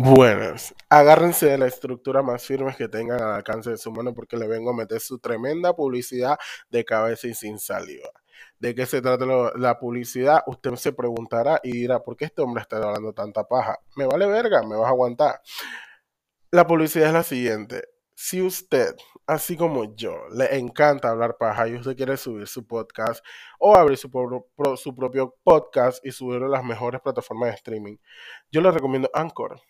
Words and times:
Buenas, 0.00 0.76
agárrense 0.88 1.46
de 1.46 1.58
la 1.58 1.66
estructura 1.66 2.22
más 2.22 2.44
firme 2.44 2.72
que 2.76 2.86
tengan 2.86 3.20
al 3.20 3.32
alcance 3.32 3.70
de 3.70 3.78
su 3.78 3.90
mano 3.90 4.14
porque 4.14 4.36
le 4.36 4.46
vengo 4.46 4.70
a 4.70 4.72
meter 4.72 5.00
su 5.00 5.18
tremenda 5.18 5.74
publicidad 5.74 6.38
de 6.70 6.84
cabeza 6.84 7.26
y 7.26 7.34
sin 7.34 7.58
saliva. 7.58 8.08
¿De 8.60 8.76
qué 8.76 8.86
se 8.86 9.02
trata 9.02 9.26
la 9.56 9.80
publicidad? 9.80 10.44
Usted 10.46 10.76
se 10.76 10.92
preguntará 10.92 11.58
y 11.64 11.72
dirá, 11.72 11.98
¿por 11.98 12.16
qué 12.16 12.26
este 12.26 12.42
hombre 12.42 12.62
está 12.62 12.76
hablando 12.76 13.12
tanta 13.12 13.48
paja? 13.48 13.80
Me 13.96 14.06
vale 14.06 14.26
verga, 14.26 14.62
me 14.62 14.76
vas 14.76 14.86
a 14.86 14.90
aguantar. 14.90 15.40
La 16.52 16.64
publicidad 16.64 17.08
es 17.08 17.14
la 17.14 17.24
siguiente. 17.24 17.82
Si 18.14 18.40
usted, 18.40 18.94
así 19.26 19.56
como 19.56 19.96
yo, 19.96 20.28
le 20.32 20.58
encanta 20.58 21.10
hablar 21.10 21.38
paja 21.38 21.66
y 21.66 21.74
usted 21.74 21.96
quiere 21.96 22.16
subir 22.16 22.46
su 22.46 22.64
podcast 22.68 23.24
o 23.58 23.74
abrir 23.74 23.98
su, 23.98 24.08
su 24.76 24.94
propio 24.94 25.34
podcast 25.42 26.06
y 26.06 26.12
subirlo 26.12 26.46
a 26.46 26.50
las 26.50 26.62
mejores 26.62 27.00
plataformas 27.00 27.48
de 27.48 27.56
streaming, 27.56 27.96
yo 28.52 28.60
le 28.60 28.70
recomiendo 28.70 29.10
Anchor 29.12 29.60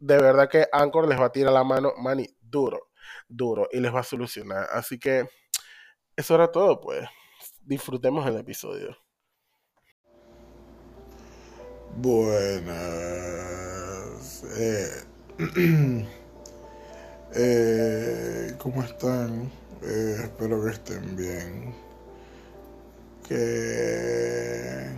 de 0.00 0.18
verdad 0.18 0.48
que 0.48 0.66
Anchor 0.72 1.08
les 1.08 1.20
va 1.20 1.26
a 1.26 1.32
tirar 1.32 1.52
la 1.52 1.64
mano, 1.64 1.92
mani, 1.98 2.26
duro, 2.40 2.90
duro, 3.28 3.68
y 3.72 3.80
les 3.80 3.94
va 3.94 4.00
a 4.00 4.04
solucionar. 4.04 4.68
Así 4.72 4.98
que 4.98 5.28
eso 6.16 6.34
era 6.34 6.50
todo, 6.50 6.80
pues. 6.80 7.06
Disfrutemos 7.62 8.26
el 8.26 8.36
episodio. 8.36 8.96
Buenas. 11.96 12.74
Eh, 14.56 15.04
eh, 17.34 18.54
¿Cómo 18.58 18.82
están? 18.82 19.50
Eh, 19.82 20.20
espero 20.24 20.64
que 20.64 20.70
estén 20.70 21.16
bien. 21.16 21.74
Que... 23.28 24.88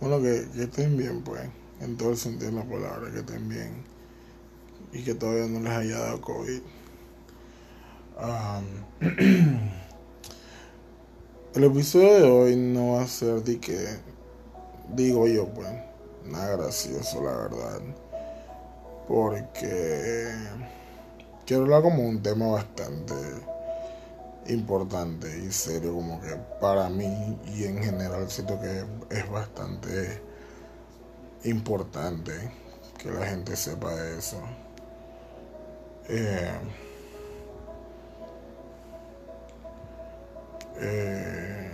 Bueno, 0.00 0.20
que, 0.20 0.46
que 0.54 0.62
estén 0.64 0.96
bien, 0.96 1.22
pues 1.22 1.48
en 1.80 1.96
todo 1.96 2.10
el 2.10 2.16
sentido 2.16 2.50
de 2.50 2.56
la 2.56 2.64
palabra, 2.64 3.10
que 3.12 3.20
estén 3.20 3.48
bien 3.48 3.84
y 4.92 5.02
que 5.02 5.14
todavía 5.14 5.46
no 5.46 5.60
les 5.60 5.72
haya 5.72 5.98
dado 5.98 6.20
COVID. 6.20 6.60
el 11.54 11.64
episodio 11.64 12.14
de 12.14 12.22
hoy 12.22 12.56
no 12.56 12.94
va 12.94 13.02
a 13.02 13.06
ser 13.06 13.44
de 13.44 13.60
que, 13.60 13.78
digo 14.94 15.26
yo, 15.28 15.46
pues, 15.48 15.68
nada 16.24 16.56
gracioso, 16.56 17.22
la 17.22 17.36
verdad, 17.36 17.80
porque 19.06 20.32
quiero 21.46 21.62
hablar 21.62 21.82
como 21.82 22.02
un 22.08 22.22
tema 22.22 22.48
bastante 22.48 23.14
importante 24.48 25.28
y 25.44 25.52
serio, 25.52 25.94
como 25.94 26.20
que 26.20 26.34
para 26.60 26.88
mí 26.88 27.38
y 27.54 27.64
en 27.64 27.82
general 27.82 28.28
siento 28.30 28.58
que 28.60 28.84
es 29.16 29.30
bastante 29.30 30.27
importante 31.44 32.32
que 32.98 33.10
la 33.10 33.26
gente 33.26 33.56
sepa 33.56 33.92
eso. 34.18 34.36
Eh, 36.08 36.58
eh, 40.76 41.70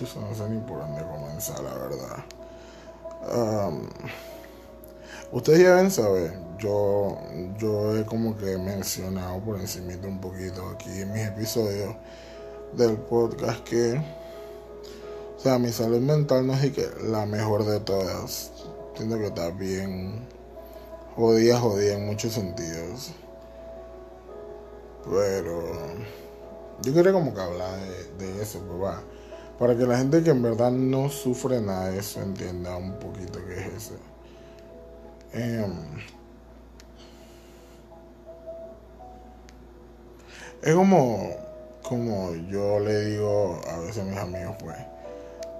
no 0.00 0.34
sé 0.34 0.48
ni 0.48 0.60
por 0.60 0.78
dónde 0.78 1.02
comenzar, 1.02 1.60
la 1.62 1.74
verdad. 1.74 2.24
ustedes 5.32 5.60
ya 5.60 5.74
ven 5.74 5.90
saber, 5.90 6.32
yo, 6.58 7.18
yo 7.58 7.96
he 7.96 8.04
como 8.04 8.36
que 8.36 8.56
mencionado 8.56 9.40
por 9.40 9.60
encima 9.60 9.92
un 10.06 10.20
poquito 10.20 10.68
aquí 10.70 11.02
en 11.02 11.12
mis 11.12 11.26
episodios 11.26 11.94
del 12.72 12.96
podcast 12.96 13.62
que, 13.64 14.00
o 15.36 15.40
sea, 15.40 15.58
mi 15.58 15.70
salud 15.70 16.00
mental 16.00 16.46
no 16.46 16.54
es 16.54 16.72
que 16.72 16.88
la 17.02 17.26
mejor 17.26 17.64
de 17.64 17.80
todas 17.80 18.50
Siento 19.00 19.16
que 19.16 19.28
está 19.28 19.48
bien 19.48 20.12
jodida, 21.16 21.58
jodida 21.58 21.94
en 21.94 22.04
muchos 22.04 22.34
sentidos. 22.34 23.12
Pero 25.08 25.64
yo 26.82 26.92
quería 26.92 27.10
como 27.10 27.32
que 27.32 27.40
hablar 27.40 27.80
de, 28.18 28.42
eso, 28.42 28.58
pues 28.58 28.82
va. 28.82 29.02
Para 29.58 29.74
que 29.74 29.86
la 29.86 29.96
gente 29.96 30.22
que 30.22 30.28
en 30.28 30.42
verdad 30.42 30.70
no 30.70 31.08
sufre 31.08 31.62
nada 31.62 31.88
de 31.88 32.00
eso 32.00 32.20
entienda 32.20 32.76
un 32.76 32.98
poquito 32.98 33.38
qué 33.46 33.68
es 33.68 33.84
eso. 33.84 33.94
Em, 35.32 35.72
es 40.60 40.74
como, 40.74 41.36
como 41.82 42.34
yo 42.50 42.78
le 42.80 43.06
digo 43.06 43.62
a 43.66 43.78
veces 43.78 44.02
a 44.02 44.04
mis 44.04 44.18
amigos, 44.18 44.56
pues, 44.60 44.76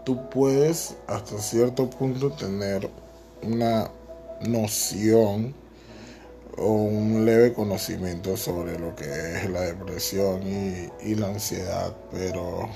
tú 0.05 0.29
puedes 0.29 0.95
hasta 1.07 1.39
cierto 1.39 1.89
punto 1.89 2.33
tener 2.33 2.91
una 3.43 3.91
noción 4.41 5.55
o 6.57 6.73
un 6.73 7.25
leve 7.25 7.53
conocimiento 7.53 8.37
sobre 8.37 8.79
lo 8.79 8.95
que 8.95 9.05
es 9.05 9.51
la 9.51 9.63
depresión 9.63 10.43
y, 10.43 11.15
la 11.15 11.29
ansiedad, 11.29 11.95
pero 12.11 12.69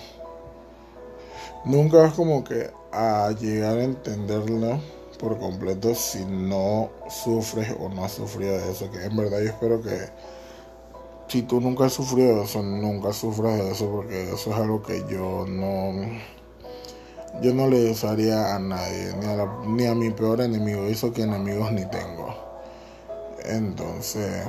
nunca 1.65 1.99
vas 1.99 2.15
como 2.15 2.45
que 2.45 2.71
a 2.93 3.31
llegar 3.33 3.79
a 3.79 3.85
entenderlo 3.85 4.81
por 5.19 5.39
completo 5.39 5.95
si 5.95 6.25
no 6.25 6.91
sufres 7.09 7.75
o 7.79 7.89
no 7.89 8.05
has 8.05 8.13
sufrido 8.13 8.59
de 8.59 8.73
eso, 8.73 8.91
que 8.91 9.05
en 9.05 9.17
verdad 9.17 9.41
yo 9.41 9.51
espero 9.51 9.81
que 9.83 10.09
si 11.29 11.43
tú 11.43 11.61
nunca 11.61 11.87
has 11.87 11.93
sufrido 11.93 12.37
de 12.37 12.45
eso, 12.45 12.63
nunca 12.63 13.13
sufras 13.13 13.59
de 13.59 13.73
eso, 13.73 13.91
porque 13.91 14.25
eso 14.33 14.51
es 14.51 14.57
algo 14.57 14.83
que 14.83 15.05
yo 15.11 15.47
no 15.47 15.93
yo 17.43 17.53
no 17.55 17.69
le 17.69 17.91
usaría 17.91 18.55
a 18.55 18.59
nadie, 18.59 19.13
ni 19.21 19.27
a, 19.27 19.49
ni 19.67 19.87
a 19.87 19.95
mi 19.95 20.11
peor 20.11 20.41
enemigo, 20.41 20.85
eso 20.85 21.13
que 21.13 21.23
enemigos 21.23 21.73
ni 21.73 21.85
tengo. 21.87 22.35
Entonces, 23.45 24.45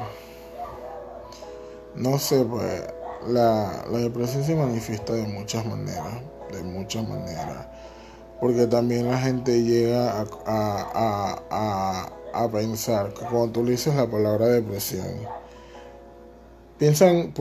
no 1.95 2.17
sé, 2.19 2.43
pues 2.45 2.83
la, 3.27 3.85
depresión 3.91 4.43
se 4.43 4.55
manifiesta 4.55 5.13
de 5.13 5.23
muchas 5.23 5.65
maneras, 5.65 6.21
de 6.51 6.63
muchas 6.63 7.07
maneras. 7.07 7.67
Porque 8.39 8.67
también 8.67 9.09
la 9.09 9.17
gente 9.17 9.63
llega 9.63 10.21
a, 10.21 10.25
a, 10.45 11.41
a, 11.49 12.11
a 12.33 12.51
pensar 12.51 13.13
que 13.13 13.21
cuando 13.21 13.51
tú 13.51 13.63
le 13.63 13.71
dices 13.71 13.95
la 13.95 14.07
palabra 14.09 14.47
depresión, 14.47 15.07
piensan, 16.77 17.33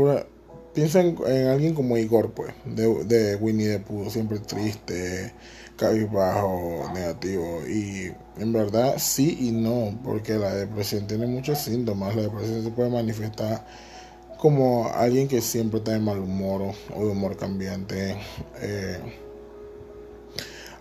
Piensa 0.75 1.01
en, 1.01 1.17
alguien 1.47 1.73
como 1.73 1.97
Igor, 1.97 2.33
pues, 2.33 2.53
de, 2.65 3.37
Winnie 3.37 3.69
the 3.69 3.79
Pooh, 3.79 4.11
siempre 4.11 4.41
triste, 4.41 5.33
cabizbajo, 5.77 6.91
negativo. 6.93 7.61
Y 7.69 8.13
en 8.39 8.53
verdad 8.53 8.97
sí 8.99 9.39
y 9.41 9.53
no, 9.53 9.97
porque 10.03 10.35
la 10.35 10.53
depresión 10.53 11.07
tiene 11.07 11.29
muchos 11.29 11.59
síntomas. 11.59 12.17
La 12.17 12.23
depresión 12.23 12.65
se 12.65 12.71
puede 12.71 12.91
manifestar 12.91 13.65
como 14.37 14.89
alguien 14.93 15.29
que 15.29 15.41
siempre 15.41 15.79
está 15.79 15.93
de 15.93 16.01
mal 16.01 16.19
humor 16.19 16.75
o 16.95 17.05
de 17.05 17.11
humor 17.11 17.37
cambiante. 17.37 18.17
Eh, 18.61 18.99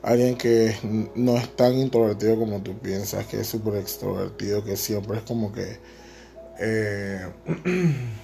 alguien 0.02 0.36
que 0.38 0.76
no 1.16 1.38
es 1.38 1.56
tan 1.56 1.76
introvertido 1.76 2.38
como 2.40 2.64
tú 2.64 2.80
piensas, 2.80 3.28
que 3.28 3.42
es 3.42 3.48
súper 3.48 3.76
extrovertido, 3.76 4.64
que 4.64 4.76
siempre 4.76 5.18
es 5.18 5.24
como 5.24 5.54
que... 5.54 5.78
Eh, 6.60 7.28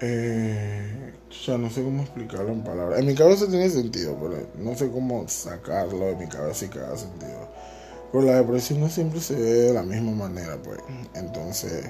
Eh, 0.00 1.12
ya 1.46 1.58
no 1.58 1.70
sé 1.70 1.82
cómo 1.82 2.02
explicarlo 2.02 2.52
en 2.52 2.62
palabras. 2.62 2.98
En 2.98 3.06
mi 3.06 3.14
cabeza 3.14 3.46
tiene 3.46 3.68
sentido, 3.70 4.16
pero 4.20 4.46
no 4.58 4.74
sé 4.76 4.90
cómo 4.90 5.28
sacarlo 5.28 6.06
de 6.06 6.16
mi 6.16 6.26
cabeza 6.28 6.64
y 6.64 6.68
que 6.68 6.78
haga 6.78 6.96
sentido. 6.96 7.48
Pero 8.12 8.24
la 8.24 8.36
depresión 8.36 8.80
no 8.80 8.88
siempre 8.88 9.20
se 9.20 9.34
ve 9.34 9.52
de 9.52 9.72
la 9.72 9.82
misma 9.82 10.12
manera, 10.12 10.56
pues. 10.62 10.78
Entonces, 11.14 11.84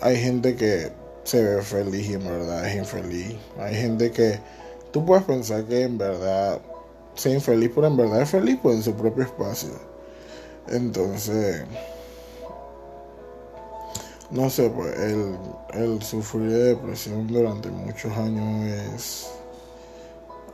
hay 0.00 0.16
gente 0.16 0.56
que 0.56 0.92
se 1.24 1.42
ve 1.42 1.62
feliz 1.62 2.08
y 2.08 2.14
en 2.14 2.24
verdad 2.24 2.66
es 2.68 2.76
infeliz. 2.76 3.36
Hay 3.58 3.74
gente 3.74 4.10
que 4.10 4.38
tú 4.92 5.04
puedes 5.04 5.24
pensar 5.24 5.64
que 5.64 5.82
en 5.82 5.98
verdad 5.98 6.60
sea 7.14 7.32
infeliz, 7.32 7.70
pero 7.74 7.86
en 7.86 7.96
verdad 7.96 8.22
es 8.22 8.30
feliz 8.30 8.58
pues 8.62 8.76
en 8.76 8.82
su 8.82 8.94
propio 8.94 9.24
espacio. 9.24 9.70
Entonces 10.68 11.64
no 14.34 14.50
sé, 14.50 14.68
pues 14.68 14.98
el, 14.98 15.36
el 15.74 16.02
sufrir 16.02 16.50
de 16.50 16.64
depresión 16.74 17.28
durante 17.28 17.70
muchos 17.70 18.12
años 18.16 18.66
es 18.66 19.30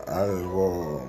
algo 0.07 1.01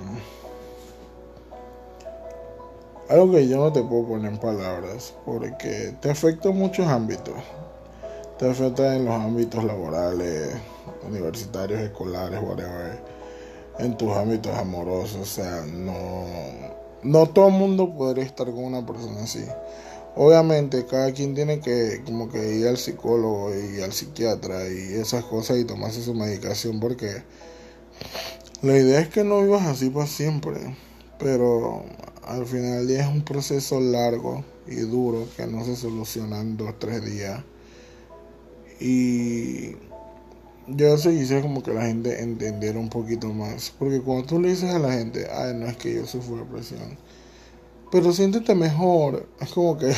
algo 3.10 3.32
que 3.34 3.46
yo 3.46 3.58
no 3.58 3.74
te 3.74 3.84
puedo 3.84 4.08
poner 4.08 4.32
en 4.32 4.40
palabras 4.40 5.14
porque 5.26 5.94
te 6.00 6.12
afecta 6.12 6.48
en 6.48 6.58
muchos 6.58 6.88
ámbitos. 6.88 7.36
Te 8.40 8.50
afecta 8.50 8.96
en 8.96 9.04
los 9.04 9.16
ámbitos 9.16 9.66
laborales 9.66 10.56
universitarios 11.06 11.82
escolares 11.82 12.40
whatever 12.42 13.00
en 13.80 13.98
tus 13.98 14.16
ámbitos 14.16 14.58
amorosos 14.58 15.22
o 15.22 15.26
sea 15.26 15.66
no 15.66 16.26
no 17.04 17.26
todo 17.28 17.48
el 17.48 17.54
mundo 17.54 17.94
podría 17.96 18.24
estar 18.24 18.48
con 18.48 18.64
una 18.64 18.86
persona 18.86 19.24
así 19.24 19.44
Obviamente 20.16 20.86
cada 20.86 21.14
quien 21.14 21.36
tiene 21.36 21.60
que 21.62 22.02
como 22.06 22.30
que 22.30 22.56
ir 22.56 22.68
al 22.68 22.78
psicólogo 22.78 23.52
y 23.56 23.82
al 23.82 23.94
psiquiatra 23.94 24.68
y 24.70 24.94
esas 24.94 25.24
cosas 25.24 25.58
y 25.58 25.66
tomarse 25.66 26.04
su 26.04 26.14
medicación 26.14 26.80
porque 26.80 27.24
la 28.62 28.78
idea 28.78 29.00
es 29.00 29.10
que 29.10 29.24
no 29.24 29.42
vivas 29.42 29.66
así 29.66 29.90
para 29.90 30.08
siempre. 30.08 30.76
Pero 31.18 31.86
al 32.26 32.46
final 32.46 32.88
día 32.88 33.02
es 33.02 33.08
un 33.08 33.24
proceso 33.24 33.80
largo 33.80 34.44
y 34.68 34.76
duro 34.76 35.28
que 35.36 35.48
no 35.48 35.64
se 35.66 35.76
soluciona 35.76 36.42
en 36.42 36.58
dos 36.58 36.78
tres 36.80 37.04
días. 37.06 37.44
Y 38.80 39.72
yo 40.68 40.96
eso 40.96 41.10
quisiera 41.10 41.42
como 41.42 41.62
que 41.64 41.74
la 41.74 41.86
gente 41.86 42.22
entendiera 42.22 42.80
un 42.80 42.90
poquito 42.90 43.34
más. 43.34 43.74
Porque 43.78 44.02
cuando 44.02 44.26
tú 44.26 44.40
le 44.40 44.50
dices 44.50 44.70
a 44.72 44.80
la 44.80 44.94
gente, 44.94 45.28
ay, 45.32 45.54
no 45.56 45.68
es 45.68 45.78
que 45.78 45.96
yo 45.96 46.06
sufro 46.06 46.38
depresión, 46.38 46.98
pero 47.92 48.14
siéntete 48.14 48.56
mejor, 48.56 49.28
es 49.40 49.52
como 49.52 49.78
que, 49.78 49.94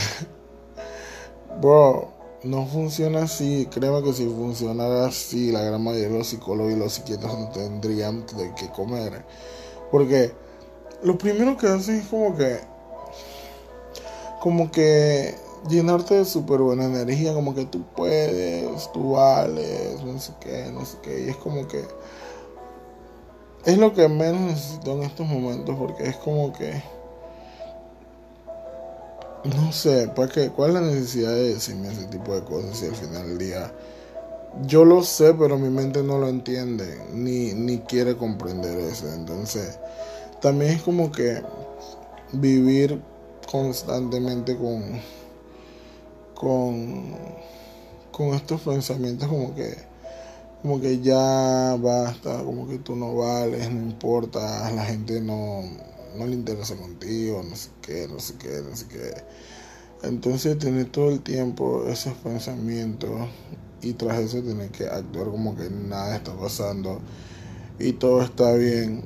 bro, 1.61 2.11
no 2.43 2.65
funciona 2.65 3.23
así. 3.23 3.67
Créeme 3.71 4.03
que 4.03 4.13
si 4.13 4.25
funcionara 4.25 5.05
así, 5.05 5.51
la 5.51 5.61
gran 5.61 5.83
mayoría 5.83 6.09
de 6.09 6.17
los 6.17 6.27
psicólogos 6.27 6.73
y 6.73 6.75
los 6.75 6.93
psiquiatras 6.93 7.37
no 7.37 7.49
tendrían 7.49 8.25
de 8.35 8.53
qué 8.55 8.69
comer. 8.69 9.23
Porque 9.91 10.31
lo 11.03 11.17
primero 11.17 11.57
que 11.57 11.67
hacen 11.67 11.99
es 11.99 12.07
como 12.07 12.35
que, 12.35 12.59
como 14.41 14.71
que 14.71 15.35
llenarte 15.69 16.15
de 16.15 16.25
súper 16.25 16.59
buena 16.59 16.85
energía, 16.85 17.33
como 17.33 17.55
que 17.55 17.65
tú 17.65 17.83
puedes, 17.95 18.91
tú 18.91 19.11
vales, 19.11 20.03
no 20.03 20.19
sé 20.19 20.33
qué, 20.41 20.71
no 20.73 20.85
sé 20.85 20.97
qué. 21.01 21.25
Y 21.25 21.29
es 21.29 21.37
como 21.37 21.67
que 21.67 21.85
es 23.65 23.77
lo 23.77 23.93
que 23.93 24.09
menos 24.09 24.41
necesito 24.41 24.91
en 24.93 25.03
estos 25.03 25.25
momentos 25.25 25.75
porque 25.77 26.03
es 26.09 26.17
como 26.17 26.51
que 26.51 26.83
no 29.43 29.71
sé, 29.71 30.07
¿para 30.15 30.29
qué? 30.31 30.49
¿cuál 30.49 30.69
es 30.69 30.73
la 30.75 30.81
necesidad 30.81 31.31
de 31.31 31.53
decirme 31.55 31.91
ese 31.91 32.05
tipo 32.05 32.33
de 32.33 32.43
cosas 32.43 32.77
si 32.77 32.85
al 32.85 32.95
final 32.95 33.27
del 33.29 33.37
día 33.37 33.73
yo 34.67 34.85
lo 34.85 35.03
sé, 35.03 35.33
pero 35.33 35.57
mi 35.57 35.69
mente 35.69 36.03
no 36.03 36.19
lo 36.19 36.29
entiende, 36.29 37.01
ni, 37.11 37.53
ni 37.53 37.79
quiere 37.79 38.15
comprender 38.15 38.77
eso. 38.79 39.11
Entonces, 39.11 39.79
también 40.41 40.73
es 40.73 40.83
como 40.83 41.11
que 41.11 41.41
vivir 42.33 43.01
constantemente 43.51 44.55
con 44.57 45.01
con, 46.35 47.15
con 48.11 48.33
estos 48.33 48.61
pensamientos 48.61 49.29
como 49.29 49.55
que 49.55 49.75
como 50.61 50.79
que 50.79 51.01
ya 51.01 51.75
basta, 51.79 52.43
como 52.43 52.67
que 52.67 52.79
tú 52.79 52.95
no 52.95 53.15
vales, 53.17 53.69
no 53.71 53.81
importa, 53.81 54.71
la 54.71 54.85
gente 54.85 55.19
no, 55.21 55.61
no 56.17 56.25
le 56.27 56.33
interesa 56.33 56.75
contigo, 56.75 57.43
no 57.43 57.55
sé 57.55 57.69
qué, 57.81 58.07
no 58.07 58.19
sé 58.19 58.35
qué, 58.35 58.61
no 58.67 58.75
sé 58.75 58.85
qué. 58.87 59.13
Entonces 60.03 60.57
tener 60.57 60.87
todo 60.91 61.11
el 61.11 61.21
tiempo 61.21 61.85
esos 61.87 62.13
pensamientos 62.15 63.11
y 63.81 63.93
tras 63.93 64.19
eso 64.19 64.41
tener 64.41 64.69
que 64.71 64.85
actuar 64.87 65.27
como 65.27 65.55
que 65.55 65.69
nada 65.69 66.15
está 66.15 66.33
pasando 66.35 66.99
y 67.79 67.93
todo 67.93 68.21
está 68.21 68.53
bien 68.53 69.03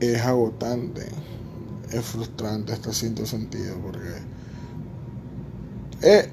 es 0.00 0.20
agotante, 0.22 1.06
es 1.92 2.04
frustrante 2.04 2.72
hasta 2.72 2.92
cierto 2.92 3.24
sentido 3.24 3.76
porque 3.82 4.08
eh, 6.02 6.28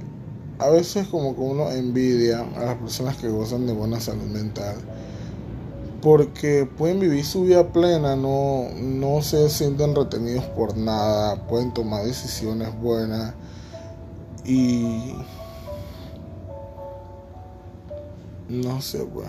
a 0.58 0.70
veces 0.70 1.08
como 1.08 1.36
que 1.36 1.42
uno 1.42 1.72
envidia 1.72 2.42
a 2.56 2.66
las 2.66 2.76
personas 2.78 3.18
que 3.18 3.30
gozan 3.30 3.68
de 3.68 3.74
buena 3.74 4.00
salud 4.00 4.26
mental 4.26 4.76
porque 6.02 6.68
pueden 6.78 7.00
vivir 7.00 7.26
su 7.26 7.44
vida 7.44 7.72
plena, 7.72 8.16
no, 8.16 8.70
no 8.76 9.22
se 9.22 9.50
sienten 9.50 9.96
retenidos 9.96 10.46
por 10.46 10.78
nada, 10.78 11.48
pueden 11.48 11.74
tomar 11.74 12.06
decisiones 12.06 12.70
buenas 12.80 13.34
y 14.46 15.14
no 18.48 18.82
sé 18.82 19.00
pues 19.00 19.28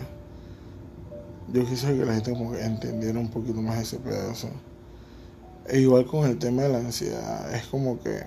yo 1.52 1.64
quisiera 1.66 1.94
que 1.94 2.04
la 2.06 2.14
gente 2.14 2.32
como 2.32 2.52
que 2.52 2.62
entendiera 2.62 3.18
un 3.18 3.28
poquito 3.28 3.60
más 3.60 3.78
ese 3.78 3.98
pedazo 3.98 4.48
e 5.68 5.80
igual 5.80 6.06
con 6.06 6.24
el 6.26 6.38
tema 6.38 6.62
de 6.62 6.68
la 6.70 6.78
ansiedad 6.78 7.54
es 7.54 7.66
como 7.66 7.98
que 8.00 8.22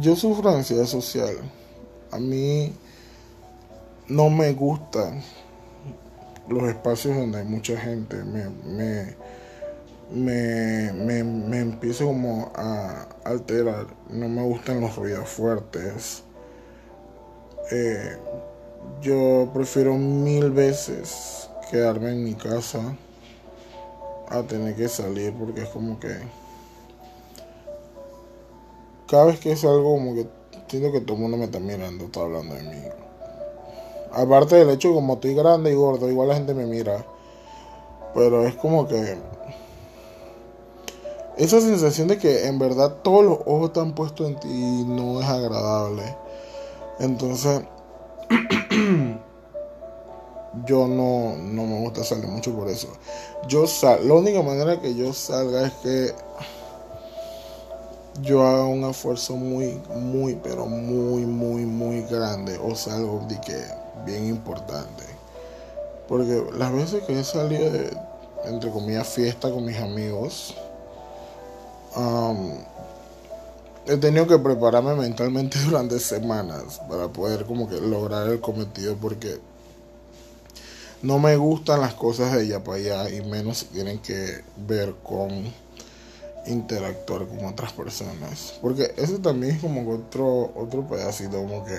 yo 0.00 0.16
sufro 0.16 0.50
ansiedad 0.50 0.86
social. 0.86 1.36
A 2.10 2.18
mí 2.18 2.72
no 4.08 4.30
me 4.30 4.52
gustan 4.52 5.22
los 6.48 6.62
espacios 6.64 7.16
donde 7.16 7.38
hay 7.38 7.44
mucha 7.44 7.76
gente. 7.78 8.16
Me, 8.24 8.48
me, 10.10 10.92
me, 10.92 11.24
me, 11.24 11.60
empiezo 11.60 12.06
como 12.06 12.52
a 12.54 13.08
alterar. 13.24 13.86
No 14.10 14.28
me 14.28 14.42
gustan 14.42 14.80
los 14.80 14.96
ruidos 14.96 15.28
fuertes. 15.28 16.22
Eh, 17.70 18.16
yo 19.00 19.50
prefiero 19.54 19.94
mil 19.94 20.50
veces 20.50 21.48
quedarme 21.70 22.10
en 22.10 22.24
mi 22.24 22.34
casa 22.34 22.96
a 24.28 24.42
tener 24.42 24.74
que 24.74 24.88
salir 24.88 25.32
porque 25.32 25.62
es 25.62 25.68
como 25.68 25.98
que 25.98 26.14
cada 29.08 29.26
vez 29.26 29.38
que 29.38 29.52
es 29.52 29.64
algo 29.64 29.94
como 29.94 30.14
que 30.14 30.26
siento 30.68 30.92
que 30.92 31.00
todo 31.00 31.16
el 31.16 31.22
mundo 31.22 31.36
me 31.36 31.44
está 31.44 31.60
mirando, 31.60 32.06
está 32.06 32.20
hablando 32.20 32.54
de 32.54 32.62
mí. 32.62 32.82
Aparte 34.16 34.56
del 34.56 34.70
hecho 34.70 34.94
como 34.94 35.14
estoy 35.14 35.34
grande 35.34 35.72
y 35.72 35.74
gordo, 35.74 36.08
igual 36.08 36.28
la 36.28 36.34
gente 36.34 36.54
me 36.54 36.66
mira. 36.66 37.04
Pero 38.14 38.46
es 38.46 38.54
como 38.54 38.86
que 38.86 39.18
esa 41.36 41.60
sensación 41.60 42.08
de 42.08 42.18
que 42.18 42.46
en 42.46 42.58
verdad 42.58 42.98
todos 43.02 43.24
los 43.24 43.38
ojos 43.44 43.68
están 43.68 43.94
puestos 43.94 44.28
en 44.28 44.38
ti 44.38 44.48
y 44.48 44.84
no 44.84 45.20
es 45.20 45.26
agradable. 45.26 46.16
Entonces, 47.00 47.62
yo 50.64 50.86
no, 50.86 51.34
no 51.36 51.66
me 51.66 51.80
gusta 51.80 52.04
salir 52.04 52.28
mucho 52.28 52.52
por 52.52 52.68
eso. 52.68 52.88
Yo 53.48 53.66
sal, 53.66 54.06
la 54.06 54.14
única 54.14 54.42
manera 54.42 54.80
que 54.80 54.94
yo 54.94 55.12
salga 55.12 55.66
es 55.66 55.72
que 55.82 56.14
yo 58.22 58.44
hago 58.44 58.68
un 58.68 58.84
esfuerzo 58.84 59.34
muy, 59.34 59.80
muy, 59.96 60.36
pero 60.36 60.66
muy, 60.66 61.26
muy, 61.26 61.66
muy 61.66 62.02
grande 62.02 62.56
o 62.62 62.76
sea, 62.76 62.94
algo 62.94 63.24
de 63.28 63.40
que 63.40 63.83
bien 64.04 64.26
importante. 64.26 65.04
Porque 66.08 66.44
las 66.56 66.72
veces 66.72 67.02
que 67.04 67.18
he 67.18 67.24
salido 67.24 67.70
de, 67.70 67.96
entre 68.46 68.70
comillas, 68.70 69.08
fiesta 69.08 69.50
con 69.50 69.64
mis 69.64 69.78
amigos, 69.78 70.54
he 73.86 73.96
tenido 73.96 74.26
que 74.26 74.38
prepararme 74.38 74.94
mentalmente 74.94 75.58
durante 75.64 75.98
semanas 75.98 76.80
para 76.88 77.08
poder 77.08 77.44
como 77.44 77.68
que 77.68 77.80
lograr 77.80 78.28
el 78.28 78.40
cometido 78.40 78.96
porque 78.96 79.38
no 81.02 81.18
me 81.18 81.36
gustan 81.36 81.82
las 81.82 81.94
cosas 81.94 82.32
de 82.32 82.40
allá 82.40 82.64
para 82.64 82.78
allá 82.78 83.10
y 83.10 83.20
menos 83.22 83.58
si 83.58 83.66
tienen 83.66 83.98
que 83.98 84.42
ver 84.56 84.94
con 85.02 85.52
interactuar 86.46 87.26
con 87.26 87.44
otras 87.44 87.72
personas. 87.72 88.54
Porque 88.60 88.94
eso 88.96 89.18
también 89.18 89.56
es 89.56 89.60
como 89.60 89.88
otro, 89.90 90.52
otro 90.56 90.86
pedacito, 90.88 91.36
como 91.36 91.64
que... 91.64 91.78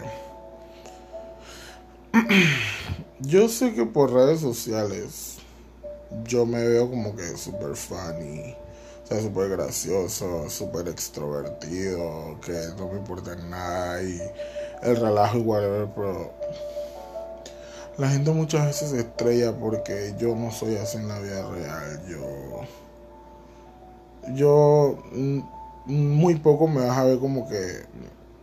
yo 3.19 3.49
sé 3.49 3.73
que 3.73 3.85
por 3.85 4.11
redes 4.13 4.39
sociales 4.39 5.37
yo 6.25 6.45
me 6.45 6.65
veo 6.65 6.89
como 6.89 7.15
que 7.15 7.35
super 7.37 7.75
funny, 7.75 8.55
o 9.03 9.07
sea, 9.07 9.21
súper 9.21 9.49
gracioso, 9.49 10.49
súper 10.49 10.87
extrovertido, 10.87 12.39
que 12.41 12.53
no 12.77 12.89
me 12.89 12.99
importa 12.99 13.35
nada 13.35 14.01
y 14.01 14.21
el 14.83 14.95
relajo 14.95 15.37
igual, 15.37 15.91
pero 15.95 16.31
la 17.97 18.09
gente 18.09 18.31
muchas 18.31 18.65
veces 18.65 18.91
se 18.91 18.99
estrella 18.99 19.51
porque 19.53 20.13
yo 20.17 20.35
no 20.35 20.51
soy 20.51 20.75
así 20.77 20.97
en 20.97 21.07
la 21.07 21.19
vida 21.19 21.49
real, 21.49 22.01
yo 22.07 22.61
yo 24.33 24.97
mm, 25.11 25.39
muy 25.85 26.35
poco 26.35 26.67
me 26.67 26.85
vas 26.85 26.97
a 26.97 27.03
ver 27.03 27.19
como 27.19 27.47
que 27.47 27.85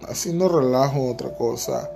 haciendo 0.09 0.49
relajo 0.49 1.11
otra 1.11 1.35
cosa. 1.35 1.91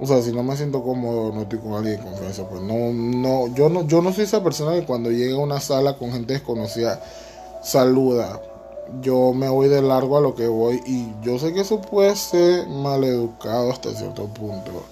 O 0.00 0.06
sea, 0.06 0.22
si 0.22 0.32
no 0.32 0.42
me 0.42 0.56
siento 0.56 0.82
cómodo, 0.82 1.32
no 1.32 1.42
estoy 1.42 1.58
con 1.58 1.74
alguien 1.74 1.96
de 1.96 2.02
confianza, 2.02 2.48
pues 2.48 2.62
no, 2.62 2.92
no, 2.92 3.52
yo 3.54 3.68
no, 3.68 3.86
yo 3.86 4.00
no 4.00 4.12
soy 4.12 4.24
esa 4.24 4.42
persona 4.42 4.74
que 4.74 4.86
cuando 4.86 5.10
llega 5.10 5.34
a 5.34 5.40
una 5.40 5.60
sala 5.60 5.96
con 5.96 6.12
gente 6.12 6.34
desconocida 6.34 7.00
saluda. 7.62 8.40
Yo 9.02 9.34
me 9.34 9.48
voy 9.48 9.68
de 9.68 9.82
largo 9.82 10.16
a 10.16 10.20
lo 10.20 10.34
que 10.34 10.46
voy 10.46 10.80
y 10.86 11.12
yo 11.22 11.38
sé 11.38 11.52
que 11.52 11.60
eso 11.60 11.80
puede 11.80 12.16
ser 12.16 12.66
maleducado 12.68 13.70
hasta 13.70 13.92
cierto 13.92 14.26
punto. 14.26 14.84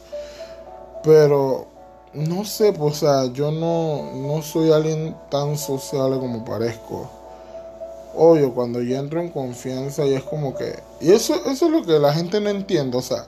Pero 1.03 1.67
no 2.13 2.45
sé, 2.45 2.73
pues, 2.73 2.97
o 2.97 3.07
sea, 3.07 3.33
yo 3.33 3.53
no, 3.53 4.11
no 4.13 4.43
soy 4.43 4.73
alguien 4.73 5.17
tan 5.31 5.57
sociable 5.57 6.19
como 6.19 6.45
parezco 6.45 7.09
obvio, 8.17 8.55
cuando 8.55 8.83
yo 8.83 8.97
entro 8.97 9.21
en 9.21 9.29
confianza 9.29 10.05
y 10.07 10.15
es 10.15 10.23
como 10.23 10.55
que... 10.55 10.75
Y 11.01 11.13
eso, 11.13 11.35
eso 11.47 11.67
es 11.67 11.71
lo 11.73 11.85
que 11.85 11.99
la 11.99 12.13
gente 12.13 12.41
no 12.41 12.49
entiende, 12.51 12.97
o 12.97 13.03
sea, 13.03 13.27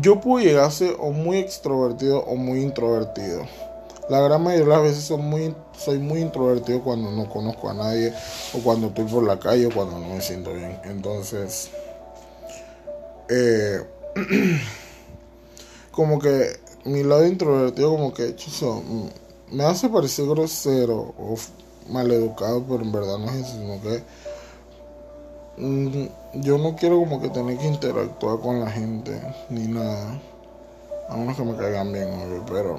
yo 0.00 0.20
puedo 0.20 0.44
llegar 0.44 0.64
a 0.64 0.70
ser 0.70 0.96
o 0.98 1.10
muy 1.10 1.38
extrovertido 1.38 2.20
o 2.20 2.36
muy 2.36 2.60
introvertido. 2.60 3.46
La 4.08 4.20
gran 4.20 4.42
mayoría 4.42 4.64
de 4.64 4.70
las 4.70 4.82
veces 4.82 5.04
soy 5.04 5.98
muy, 5.98 6.20
introvertido 6.20 6.82
cuando 6.82 7.10
no 7.10 7.28
conozco 7.28 7.70
a 7.70 7.74
nadie 7.74 8.12
o 8.52 8.58
cuando 8.58 8.88
estoy 8.88 9.04
por 9.04 9.22
la 9.22 9.38
calle 9.38 9.66
o 9.66 9.70
cuando 9.70 9.98
no 9.98 10.14
me 10.14 10.20
siento 10.20 10.52
bien. 10.52 10.78
Entonces, 10.84 11.70
eh, 13.28 13.80
como 15.92 16.18
que 16.18 16.58
mi 16.84 17.04
lado 17.04 17.26
introvertido 17.26 17.90
como 17.90 18.12
que 18.12 18.34
chuzo, 18.34 18.82
me 19.50 19.64
hace 19.64 19.88
parecer 19.88 20.26
grosero 20.26 21.14
o 21.18 21.36
maleducado, 21.88 22.64
pero 22.64 22.82
en 22.82 22.92
verdad 22.92 23.18
no 23.18 23.26
es 23.30 23.36
eso, 23.36 23.52
sino 23.52 23.80
que 23.82 24.02
yo 26.34 26.58
no 26.58 26.74
quiero 26.76 26.98
como 26.98 27.20
que 27.20 27.28
tener 27.28 27.58
que 27.58 27.66
interactuar 27.66 28.40
con 28.40 28.60
la 28.60 28.70
gente 28.70 29.20
ni 29.48 29.68
nada. 29.68 30.20
A 31.08 31.16
menos 31.16 31.36
que 31.36 31.44
me 31.44 31.56
caigan 31.56 31.92
bien, 31.92 32.08
obvio, 32.08 32.44
pero. 32.46 32.78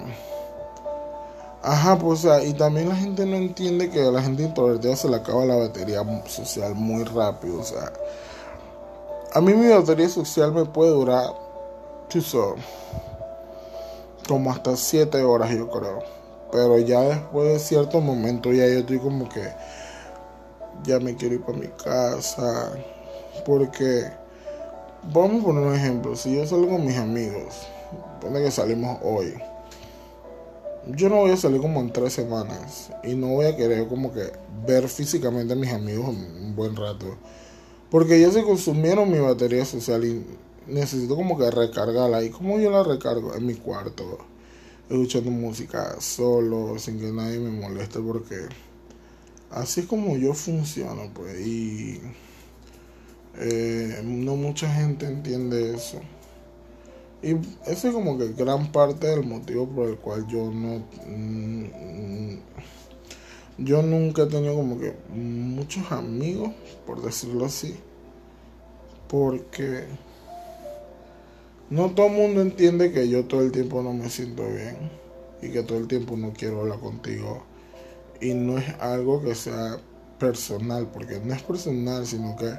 Ajá, 1.61 1.97
pues, 1.97 2.19
o 2.19 2.21
sea, 2.23 2.43
y 2.43 2.53
también 2.53 2.89
la 2.89 2.95
gente 2.95 3.25
no 3.25 3.37
entiende 3.37 3.89
que 3.89 4.01
a 4.01 4.11
la 4.11 4.21
gente 4.21 4.43
introvertida 4.43 4.95
se 4.97 5.07
le 5.07 5.15
acaba 5.15 5.45
la 5.45 5.55
batería 5.55 6.03
social 6.27 6.75
muy 6.75 7.03
rápido, 7.05 7.61
o 7.61 7.63
sea. 7.63 7.93
A 9.33 9.39
mí 9.39 9.53
mi 9.53 9.69
batería 9.69 10.09
social 10.09 10.51
me 10.51 10.65
puede 10.65 10.91
durar, 10.91 11.33
so, 12.21 12.55
como 14.27 14.51
hasta 14.51 14.75
7 14.75 15.23
horas, 15.23 15.51
yo 15.51 15.69
creo. 15.69 15.99
Pero 16.51 16.77
ya 16.79 17.01
después 17.01 17.53
de 17.53 17.59
cierto 17.59 18.01
momento, 18.01 18.51
ya 18.51 18.67
yo 18.67 18.79
estoy 18.79 18.99
como 18.99 19.29
que 19.29 19.41
ya 20.83 20.99
me 20.99 21.15
quiero 21.15 21.35
ir 21.35 21.41
para 21.41 21.57
mi 21.57 21.67
casa. 21.67 22.71
Porque, 23.45 24.05
vamos 25.13 25.41
a 25.41 25.45
poner 25.45 25.63
un 25.63 25.75
ejemplo, 25.75 26.15
si 26.15 26.35
yo 26.35 26.45
salgo 26.45 26.69
con 26.69 26.85
mis 26.85 26.97
amigos 26.97 27.67
Pone 28.21 28.41
que 28.41 28.51
salimos 28.51 28.99
hoy. 29.03 29.33
Yo 30.87 31.09
no 31.09 31.17
voy 31.17 31.31
a 31.31 31.37
salir 31.37 31.61
como 31.61 31.81
en 31.81 31.91
tres 31.91 32.13
semanas. 32.13 32.89
Y 33.03 33.15
no 33.15 33.27
voy 33.27 33.45
a 33.45 33.55
querer 33.55 33.87
como 33.87 34.13
que 34.13 34.31
ver 34.65 34.87
físicamente 34.87 35.53
a 35.53 35.55
mis 35.55 35.71
amigos 35.71 36.09
un 36.09 36.55
buen 36.55 36.75
rato. 36.75 37.17
Porque 37.89 38.19
ya 38.19 38.31
se 38.31 38.43
consumieron 38.43 39.11
mi 39.11 39.19
batería 39.19 39.65
social 39.65 40.05
y 40.05 40.25
necesito 40.67 41.15
como 41.15 41.37
que 41.37 41.51
recargarla. 41.51 42.23
¿Y 42.23 42.29
cómo 42.29 42.59
yo 42.59 42.71
la 42.71 42.83
recargo? 42.83 43.35
En 43.35 43.45
mi 43.45 43.55
cuarto. 43.55 44.19
Escuchando 44.89 45.31
música 45.31 45.99
solo, 45.99 46.77
sin 46.79 46.99
que 46.99 47.11
nadie 47.11 47.39
me 47.39 47.51
moleste. 47.51 47.99
Porque 47.99 48.47
así 49.53 49.83
como 49.83 50.17
yo 50.17 50.33
funciono, 50.33 51.09
pues. 51.13 51.39
Y 51.45 52.01
eh, 53.39 54.01
no 54.03 54.35
mucha 54.35 54.73
gente 54.73 55.05
entiende 55.05 55.75
eso. 55.75 55.99
Y 57.21 57.35
ese 57.65 57.87
es 57.87 57.93
como 57.93 58.17
que 58.17 58.29
gran 58.33 58.71
parte 58.71 59.07
del 59.07 59.23
motivo 59.25 59.67
por 59.67 59.89
el 59.89 59.97
cual 59.97 60.27
yo 60.27 60.51
no... 60.51 60.83
Mm, 61.07 62.37
yo 63.59 63.83
nunca 63.83 64.23
he 64.23 64.25
tenido 64.25 64.55
como 64.55 64.79
que 64.79 64.93
muchos 65.13 65.91
amigos, 65.91 66.51
por 66.85 67.01
decirlo 67.01 67.45
así. 67.45 67.75
Porque 69.07 69.85
no 71.69 71.91
todo 71.91 72.07
el 72.07 72.13
mundo 72.13 72.41
entiende 72.41 72.91
que 72.91 73.07
yo 73.07 73.25
todo 73.25 73.41
el 73.41 73.51
tiempo 73.51 73.81
no 73.81 73.93
me 73.93 74.09
siento 74.09 74.43
bien. 74.47 74.91
Y 75.41 75.49
que 75.51 75.63
todo 75.63 75.77
el 75.77 75.87
tiempo 75.87 76.17
no 76.17 76.33
quiero 76.33 76.61
hablar 76.61 76.79
contigo. 76.79 77.43
Y 78.23 78.33
no 78.33 78.57
es 78.57 78.65
algo 78.79 79.21
que 79.21 79.35
sea 79.35 79.77
personal, 80.17 80.87
porque 80.87 81.19
no 81.19 81.33
es 81.33 81.43
personal, 81.43 82.07
sino 82.07 82.35
que 82.37 82.53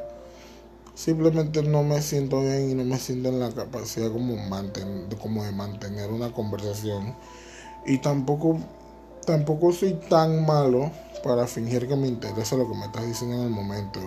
simplemente 0.95 1.63
no 1.63 1.83
me 1.83 2.03
siento 2.03 2.41
bien 2.41 2.71
y 2.71 2.75
no 2.75 2.85
me 2.85 2.99
siento 2.99 3.31
en 3.31 3.41
la 3.41 3.51
capacidad 3.51 4.13
como, 4.13 4.37
como 5.21 5.45
de 5.45 5.53
mantener 5.53 6.11
una 6.11 6.33
conversación. 6.33 7.15
Y 7.87 7.99
tampoco 7.99 8.59
tampoco 9.25 9.73
soy 9.73 9.95
tan 10.09 10.45
malo 10.45 10.91
para 11.23 11.47
fingir 11.47 11.89
que 11.89 11.97
me 11.97 12.09
interesa 12.09 12.57
lo 12.57 12.69
que 12.69 12.77
me 12.77 12.87
estás 12.87 13.07
diciendo 13.07 13.37
en 13.37 13.43
el 13.45 13.51
momento. 13.51 14.01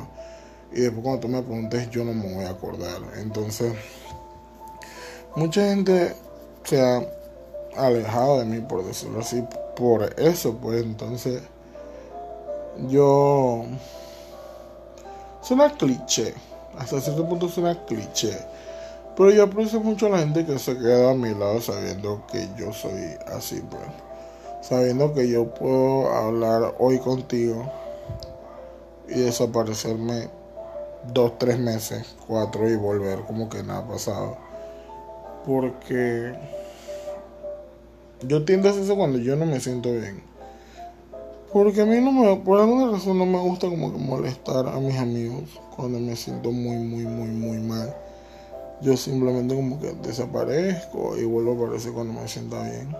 Y 0.71 0.81
después 0.81 1.03
cuando 1.03 1.21
tú 1.21 1.27
me 1.27 1.41
preguntes 1.41 1.89
yo 1.89 2.03
no 2.03 2.13
me 2.13 2.33
voy 2.33 2.45
a 2.45 2.51
acordar. 2.51 3.01
Entonces 3.17 3.73
mucha 5.35 5.69
gente 5.69 6.15
se 6.63 6.81
ha 6.81 7.01
alejado 7.75 8.39
de 8.39 8.45
mí 8.45 8.59
por 8.61 8.85
decirlo 8.85 9.19
así 9.19 9.43
por 9.77 10.19
eso 10.19 10.57
pues 10.57 10.83
entonces 10.83 11.43
yo 12.89 13.63
suena 15.41 15.71
cliché 15.71 16.33
hasta 16.77 17.01
cierto 17.01 17.27
punto 17.27 17.49
suena 17.49 17.75
cliché. 17.85 18.37
Pero 19.15 19.31
yo 19.31 19.43
aprecio 19.43 19.79
mucho 19.79 20.05
a 20.05 20.09
la 20.09 20.19
gente 20.19 20.45
que 20.45 20.59
se 20.59 20.77
queda 20.77 21.11
a 21.11 21.15
mi 21.15 21.33
lado 21.33 21.59
sabiendo 21.59 22.23
que 22.31 22.47
yo 22.55 22.71
soy 22.71 23.17
así, 23.35 23.63
pues. 23.69 23.81
Sabiendo 24.61 25.13
que 25.13 25.27
yo 25.27 25.53
puedo 25.53 26.11
hablar 26.13 26.75
hoy 26.77 26.99
contigo 26.99 27.71
y 29.07 29.21
desaparecerme 29.21 30.29
dos, 31.13 31.37
tres 31.39 31.57
meses, 31.57 32.15
cuatro 32.27 32.69
y 32.69 32.75
volver 32.75 33.21
como 33.21 33.49
que 33.49 33.63
nada 33.63 33.79
ha 33.79 33.87
pasado. 33.87 34.37
Porque 35.45 36.35
yo 38.25 38.45
tiendo 38.45 38.67
a 38.67 38.71
hacer 38.71 38.83
eso 38.83 38.95
cuando 38.95 39.19
yo 39.19 39.35
no 39.35 39.45
me 39.45 39.59
siento 39.59 39.91
bien. 39.91 40.21
Porque 41.53 41.81
a 41.81 41.85
mí 41.85 42.01
no 42.01 42.11
me, 42.11 42.35
por 42.37 42.59
alguna 42.59 42.91
razón 42.91 43.17
no 43.17 43.25
me 43.25 43.39
gusta 43.39 43.69
como 43.69 43.91
que 43.91 43.99
molestar 43.99 44.67
a 44.67 44.79
mis 44.79 44.97
amigos 44.97 45.43
cuando 45.75 45.99
me 45.99 46.15
siento 46.15 46.51
muy, 46.51 46.77
muy, 46.77 47.05
muy, 47.05 47.29
muy 47.29 47.57
mal. 47.59 47.95
Yo 48.81 48.97
simplemente 48.97 49.55
como 49.55 49.79
que 49.79 49.93
desaparezco 50.03 51.17
y 51.17 51.23
vuelvo 51.23 51.53
a 51.53 51.65
aparecer 51.65 51.93
cuando 51.93 52.13
me 52.13 52.27
sienta 52.27 52.61
bien. 52.63 52.95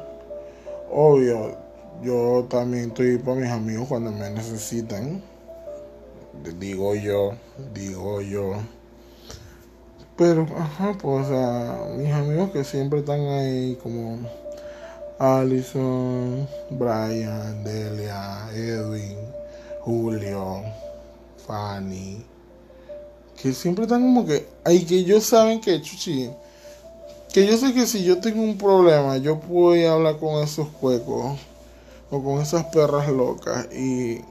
Obvio, 0.91 1.57
yo 2.03 2.45
también 2.49 2.85
estoy 2.85 3.17
para 3.17 3.41
mis 3.41 3.49
amigos 3.49 3.87
cuando 3.87 4.11
me 4.11 4.29
necesitan. 4.29 5.21
Digo 6.59 6.95
yo, 6.95 7.33
digo 7.73 8.21
yo. 8.21 8.53
Pero, 10.15 10.47
ajá, 10.57 10.95
pues 10.99 11.27
a 11.27 11.89
mis 11.97 12.11
amigos 12.11 12.51
que 12.51 12.63
siempre 12.63 12.99
están 12.99 13.19
ahí 13.21 13.77
como 13.83 14.19
Allison, 15.19 16.47
Brian, 16.71 17.63
Delia, 17.63 18.49
Edwin, 18.53 19.17
Julio, 19.81 20.63
Fanny 21.45 22.25
que 23.41 23.53
siempre 23.53 23.83
están 23.83 24.01
como 24.01 24.25
que, 24.25 24.47
ay, 24.63 24.83
que 24.83 24.95
ellos 24.95 25.23
saben 25.23 25.61
que, 25.61 25.81
chuchi, 25.81 26.29
que 27.31 27.45
yo 27.45 27.55
sé 27.57 27.73
que 27.73 27.85
si 27.85 28.03
yo 28.03 28.19
tengo 28.19 28.41
un 28.41 28.57
problema, 28.57 29.17
yo 29.17 29.39
puedo 29.39 29.91
hablar 29.91 30.17
con 30.17 30.43
esos 30.43 30.67
huecos 30.81 31.37
o 32.09 32.23
con 32.23 32.41
esas 32.41 32.65
perras 32.65 33.09
locas 33.09 33.67
y 33.71 34.21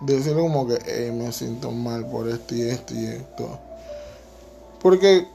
decirle 0.00 0.42
como 0.42 0.66
que, 0.66 0.78
hey, 0.86 1.12
me 1.12 1.30
siento 1.32 1.70
mal 1.70 2.06
por 2.06 2.28
esto 2.28 2.54
y 2.54 2.62
esto 2.62 2.94
y 2.94 3.06
esto. 3.06 3.58
Porque 4.82 5.28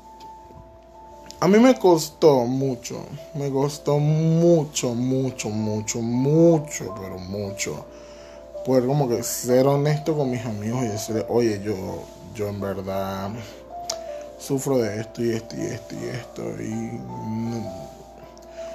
a 1.42 1.48
mí 1.48 1.60
me 1.60 1.78
costó 1.78 2.46
mucho, 2.46 3.04
me 3.34 3.50
costó 3.52 3.98
mucho, 3.98 4.94
mucho, 4.94 5.50
mucho, 5.50 6.02
mucho, 6.02 6.96
pero 7.02 7.18
mucho. 7.18 7.86
Poder 8.66 8.86
como 8.86 9.10
que 9.10 9.24
ser 9.24 9.66
honesto 9.68 10.16
con 10.16 10.30
mis 10.30 10.46
amigos 10.46 10.84
y 10.84 10.88
decirle, 10.88 11.26
oye, 11.28 11.60
yo 11.64 11.76
yo 12.34 12.48
en 12.48 12.62
verdad 12.62 13.30
sufro 14.40 14.78
de 14.78 15.02
esto 15.02 15.24
y 15.24 15.32
esto 15.32 15.56
y 15.56 15.62
esto 15.62 15.96
y 15.96 16.08
esto 16.08 16.64
y 16.64 17.00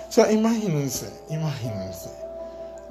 o 0.08 0.12
sea 0.12 0.30
imagínense 0.30 1.10
imagínense 1.30 2.10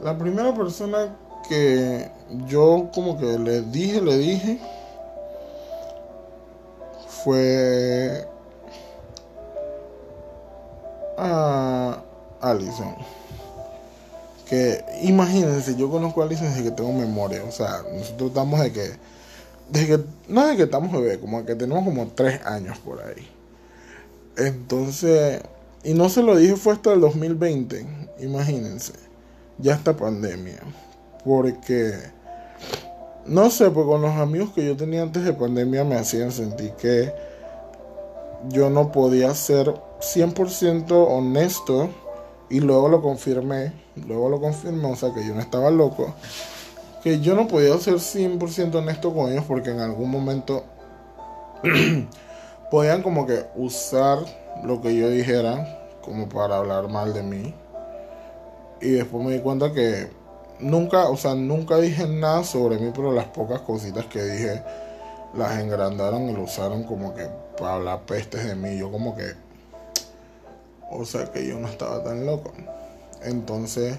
la 0.02 0.18
primera 0.18 0.54
persona 0.54 1.16
que 1.48 2.10
yo 2.48 2.90
como 2.94 3.18
que 3.18 3.38
le 3.38 3.62
dije 3.62 4.02
le 4.02 4.18
dije 4.18 4.60
fue 7.08 8.28
a 11.18 12.02
Alison 12.42 12.96
que 14.50 14.84
imagínense 15.04 15.76
yo 15.76 15.90
conozco 15.90 16.22
a 16.22 16.26
Alison 16.26 16.48
desde 16.48 16.64
que 16.64 16.72
tengo 16.72 16.94
memoria 16.94 17.44
o 17.44 17.52
sea 17.52 17.84
nosotros 17.94 18.30
estamos 18.30 18.60
de 18.60 18.72
que 18.72 19.16
desde 19.70 19.88
que, 19.88 20.04
no 20.28 20.42
desde 20.44 20.58
que 20.58 20.64
estamos 20.64 20.92
bebés, 20.92 21.18
como 21.18 21.46
que 21.46 21.56
tenemos 21.56 21.84
como 21.84 22.08
tres 22.08 22.46
años 22.46 22.78
por 22.80 23.02
ahí. 23.02 23.28
Entonces, 24.38 25.42
y 25.84 25.94
no 25.94 26.10
se 26.10 26.22
lo 26.22 26.36
dije 26.36 26.56
fue 26.56 26.74
hasta 26.74 26.94
el 26.94 27.02
2020, 27.02 27.86
imagínense, 28.20 28.94
ya 29.58 29.76
esta 29.76 29.96
pandemia. 29.96 30.60
Porque, 31.24 31.94
no 33.26 33.50
sé, 33.50 33.72
pues 33.72 33.86
con 33.88 34.02
los 34.02 34.12
amigos 34.12 34.52
que 34.54 34.66
yo 34.66 34.76
tenía 34.78 35.02
antes 35.02 35.24
de 35.24 35.34
pandemia 35.34 35.84
me 35.84 35.96
hacían 35.96 36.32
sentir 36.32 36.72
que 36.74 37.12
yo 38.50 38.70
no 38.70 38.92
podía 38.92 39.34
ser 39.34 39.74
100% 40.00 40.92
honesto 40.92 41.90
y 42.50 42.60
luego 42.60 42.90
lo 42.90 43.02
confirmé, 43.02 43.74
luego 44.08 44.30
lo 44.30 44.40
confirmé, 44.40 44.92
o 44.92 44.96
sea 44.96 45.14
que 45.14 45.26
yo 45.26 45.34
no 45.34 45.42
estaba 45.42 45.70
loco 45.72 46.14
que 47.06 47.20
yo 47.20 47.36
no 47.36 47.48
podía 47.48 47.78
ser 47.78 47.94
100% 47.98 48.74
honesto 48.74 49.14
con 49.14 49.32
ellos 49.32 49.46
porque 49.48 49.70
en 49.70 49.80
algún 49.80 50.10
momento 50.10 50.64
podían 52.72 53.04
como 53.04 53.28
que 53.28 53.46
usar 53.56 54.18
lo 54.64 54.82
que 54.82 54.96
yo 54.96 55.08
dijera 55.12 55.88
como 56.02 56.28
para 56.28 56.58
hablar 56.58 56.90
mal 56.90 57.14
de 57.14 57.22
mí. 57.22 57.54
Y 58.82 58.90
después 58.90 59.24
me 59.24 59.34
di 59.34 59.40
cuenta 59.40 59.72
que 59.72 60.10
nunca, 60.60 61.08
o 61.10 61.16
sea, 61.16 61.36
nunca 61.36 61.78
dije 61.78 62.08
nada 62.08 62.44
sobre 62.44 62.80
mí, 62.80 62.92
pero 62.96 63.12
las 63.12 63.26
pocas 63.26 63.62
cositas 63.62 64.06
que 64.06 64.24
dije 64.24 64.64
las 65.36 65.60
engrandaron 65.60 66.28
y 66.28 66.34
lo 66.34 66.42
usaron 66.42 66.86
como 66.86 67.14
que 67.14 67.28
para 67.56 67.76
hablar 67.76 68.00
pestes 68.08 68.48
de 68.48 68.56
mí. 68.56 68.80
Yo 68.80 68.92
como 68.92 69.16
que, 69.16 69.32
o 70.92 71.06
sea, 71.06 71.32
que 71.32 71.46
yo 71.46 71.60
no 71.60 71.68
estaba 71.68 72.04
tan 72.04 72.26
loco. 72.26 72.52
Entonces, 73.24 73.98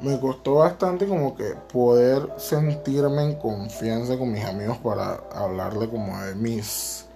me 0.00 0.18
costó 0.20 0.56
bastante 0.56 1.06
como 1.06 1.36
que 1.36 1.54
poder 1.72 2.28
sentirme 2.36 3.24
en 3.24 3.34
confianza 3.34 4.16
con 4.16 4.32
mis 4.32 4.44
amigos 4.44 4.78
para 4.78 5.20
hablarle 5.32 5.88
como 5.88 6.20
de 6.22 6.34
mis 6.34 7.06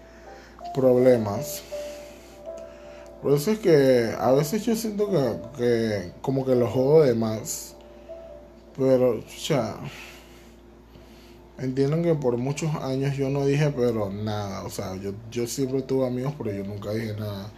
problemas. 0.74 1.62
Por 3.22 3.32
eso 3.34 3.52
es 3.52 3.60
que 3.60 4.12
a 4.18 4.32
veces 4.32 4.64
yo 4.64 4.74
siento 4.74 5.08
que, 5.56 6.12
como 6.22 6.44
que 6.44 6.56
lo 6.56 6.68
jodo 6.68 7.02
de 7.02 7.14
más. 7.14 7.76
Pero, 8.76 9.22
ya. 9.46 9.76
Entienden 11.58 12.02
que 12.02 12.14
por 12.14 12.36
muchos 12.36 12.74
años 12.76 13.16
yo 13.16 13.28
no 13.28 13.46
dije, 13.46 13.72
pero 13.76 14.10
nada. 14.10 14.64
O 14.64 14.70
sea, 14.70 14.96
yo, 14.96 15.12
yo 15.30 15.46
siempre 15.46 15.82
tuve 15.82 16.06
amigos, 16.06 16.34
pero 16.36 16.52
yo 16.52 16.64
nunca 16.64 16.90
dije 16.90 17.14
nada. 17.14 17.52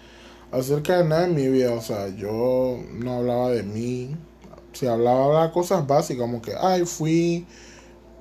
Acerca 0.53 0.99
de 0.99 1.05
nada 1.05 1.27
en 1.27 1.35
mi 1.35 1.49
vida. 1.49 1.73
O 1.73 1.81
sea, 1.81 2.09
yo 2.09 2.79
no 2.93 3.15
hablaba 3.15 3.51
de 3.51 3.63
mí. 3.63 4.17
Si 4.73 4.87
hablaba 4.87 5.47
de 5.47 5.53
cosas 5.53 5.87
básicas, 5.87 6.23
como 6.23 6.43
que, 6.43 6.53
ay, 6.59 6.85
fui 6.85 7.47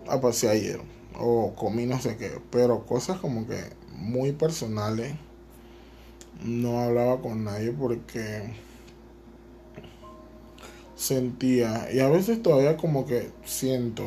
a 0.08 0.20
pasear 0.20 0.54
ayer. 0.54 0.82
O 1.20 1.54
comí 1.56 1.86
no 1.86 2.00
sé 2.00 2.18
qué. 2.18 2.32
Pero 2.50 2.86
cosas 2.86 3.20
como 3.20 3.48
que 3.48 3.60
muy 3.96 4.32
personales. 4.32 5.14
No 6.44 6.80
hablaba 6.80 7.22
con 7.22 7.44
nadie 7.44 7.72
porque 7.72 8.54
sentía. 10.96 11.90
Y 11.94 12.00
a 12.00 12.10
veces 12.10 12.42
todavía 12.42 12.78
como 12.78 13.06
que 13.06 13.32
siento 13.46 14.04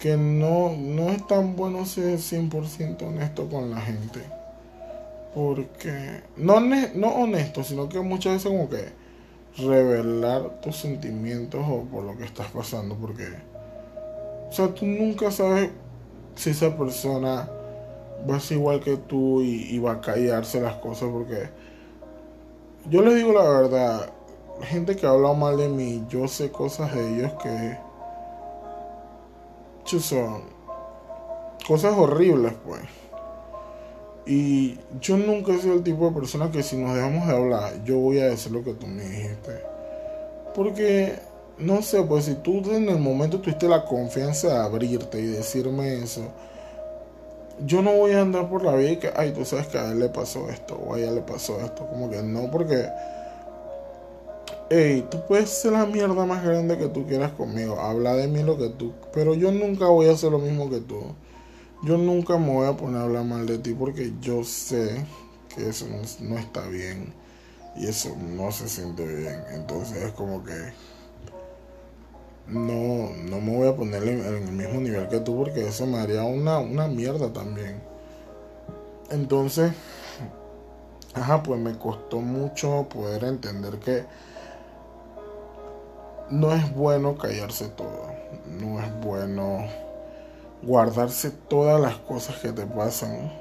que 0.00 0.16
no, 0.16 0.74
no 0.76 1.10
es 1.10 1.26
tan 1.26 1.56
bueno 1.56 1.84
ser 1.84 2.18
100% 2.18 3.02
honesto 3.02 3.48
con 3.48 3.70
la 3.70 3.80
gente. 3.80 4.39
Porque, 5.34 6.22
no, 6.36 6.60
no 6.60 7.08
honesto, 7.08 7.62
sino 7.62 7.88
que 7.88 8.00
muchas 8.00 8.34
veces 8.34 8.50
como 8.50 8.68
que 8.68 8.92
revelar 9.56 10.60
tus 10.60 10.76
sentimientos 10.76 11.64
o 11.68 11.82
por 11.84 12.04
lo 12.04 12.16
que 12.16 12.24
estás 12.24 12.48
pasando. 12.48 12.96
Porque, 12.96 13.26
o 14.48 14.52
sea, 14.52 14.74
tú 14.74 14.86
nunca 14.86 15.30
sabes 15.30 15.70
si 16.34 16.50
esa 16.50 16.76
persona 16.76 17.48
va 18.28 18.36
a 18.36 18.40
ser 18.40 18.58
igual 18.58 18.80
que 18.80 18.96
tú 18.96 19.42
y, 19.42 19.74
y 19.74 19.78
va 19.78 19.92
a 19.92 20.00
callarse 20.00 20.60
las 20.60 20.74
cosas. 20.76 21.08
Porque 21.12 21.48
yo 22.88 23.02
les 23.02 23.14
digo 23.14 23.32
la 23.32 23.48
verdad, 23.48 24.10
gente 24.62 24.96
que 24.96 25.06
habla 25.06 25.32
mal 25.32 25.56
de 25.56 25.68
mí, 25.68 26.04
yo 26.08 26.26
sé 26.28 26.50
cosas 26.50 26.94
de 26.94 27.14
ellos 27.14 27.32
que 27.42 27.90
son 29.98 30.42
cosas 31.66 31.96
horribles, 31.96 32.52
pues. 32.64 32.82
Y 34.30 34.78
yo 35.00 35.16
nunca 35.16 35.52
he 35.52 35.58
sido 35.58 35.74
el 35.74 35.82
tipo 35.82 36.08
de 36.08 36.14
persona 36.14 36.52
que 36.52 36.62
si 36.62 36.76
nos 36.76 36.94
dejamos 36.94 37.26
de 37.26 37.34
hablar, 37.34 37.82
yo 37.82 37.98
voy 37.98 38.20
a 38.20 38.28
decir 38.28 38.52
lo 38.52 38.62
que 38.62 38.74
tú 38.74 38.86
me 38.86 39.02
dijiste. 39.02 39.60
Porque, 40.54 41.14
no 41.58 41.82
sé, 41.82 42.00
pues 42.04 42.26
si 42.26 42.36
tú 42.36 42.62
en 42.72 42.88
el 42.88 43.00
momento 43.00 43.40
tuviste 43.40 43.68
la 43.68 43.84
confianza 43.84 44.46
de 44.46 44.56
abrirte 44.58 45.20
y 45.20 45.26
decirme 45.26 45.94
eso, 45.94 46.22
yo 47.66 47.82
no 47.82 47.92
voy 47.96 48.12
a 48.12 48.20
andar 48.20 48.48
por 48.48 48.64
la 48.64 48.76
vida 48.76 48.92
y 48.92 48.96
que, 48.98 49.10
ay, 49.16 49.32
tú 49.32 49.44
sabes 49.44 49.66
que 49.66 49.78
a 49.78 49.90
él 49.90 49.98
le 49.98 50.08
pasó 50.10 50.48
esto 50.48 50.76
o 50.76 50.94
a 50.94 51.00
ella 51.00 51.10
le 51.10 51.22
pasó 51.22 51.60
esto. 51.60 51.84
Como 51.88 52.08
que 52.08 52.22
no, 52.22 52.52
porque 52.52 52.86
Ey, 54.70 55.04
tú 55.10 55.18
puedes 55.26 55.50
ser 55.50 55.72
la 55.72 55.84
mierda 55.86 56.24
más 56.24 56.44
grande 56.44 56.78
que 56.78 56.86
tú 56.86 57.04
quieras 57.04 57.32
conmigo. 57.32 57.80
Habla 57.80 58.14
de 58.14 58.28
mí 58.28 58.44
lo 58.44 58.56
que 58.56 58.68
tú. 58.68 58.92
Pero 59.12 59.34
yo 59.34 59.50
nunca 59.50 59.88
voy 59.88 60.06
a 60.06 60.12
hacer 60.12 60.30
lo 60.30 60.38
mismo 60.38 60.70
que 60.70 60.78
tú. 60.78 61.16
Yo 61.82 61.96
nunca 61.96 62.36
me 62.36 62.52
voy 62.52 62.68
a 62.68 62.76
poner 62.76 63.00
a 63.00 63.04
hablar 63.04 63.24
mal 63.24 63.46
de 63.46 63.56
ti 63.56 63.72
porque 63.72 64.12
yo 64.20 64.44
sé 64.44 65.02
que 65.54 65.70
eso 65.70 65.86
no, 66.20 66.38
está 66.38 66.66
bien. 66.68 67.14
Y 67.74 67.86
eso 67.86 68.14
no 68.16 68.52
se 68.52 68.68
siente 68.68 69.06
bien. 69.06 69.42
Entonces 69.52 70.02
es 70.02 70.12
como 70.12 70.44
que. 70.44 70.72
No, 72.48 73.10
no 73.30 73.40
me 73.40 73.56
voy 73.56 73.68
a 73.68 73.76
poner 73.76 74.02
en, 74.02 74.20
el 74.20 74.52
mismo 74.52 74.80
nivel 74.80 75.08
que 75.08 75.20
tú 75.20 75.36
porque 75.36 75.68
eso 75.68 75.86
me 75.86 75.98
haría 75.98 76.24
una, 76.24 76.58
una 76.58 76.86
mierda 76.86 77.32
también. 77.32 77.80
Entonces. 79.10 79.72
Ajá, 81.14 81.42
pues 81.42 81.58
me 81.58 81.76
costó 81.78 82.20
mucho 82.20 82.86
poder 82.88 83.24
entender 83.24 83.78
que 83.78 84.04
no 86.30 86.52
es 86.52 86.72
bueno 86.74 87.16
callarse 87.18 87.66
todo, 87.70 88.06
no 88.60 88.80
es 88.80 89.00
bueno 89.00 89.89
guardarse 90.62 91.30
todas 91.30 91.80
las 91.80 91.96
cosas 91.96 92.36
que 92.38 92.52
te 92.52 92.66
pasan, 92.66 93.32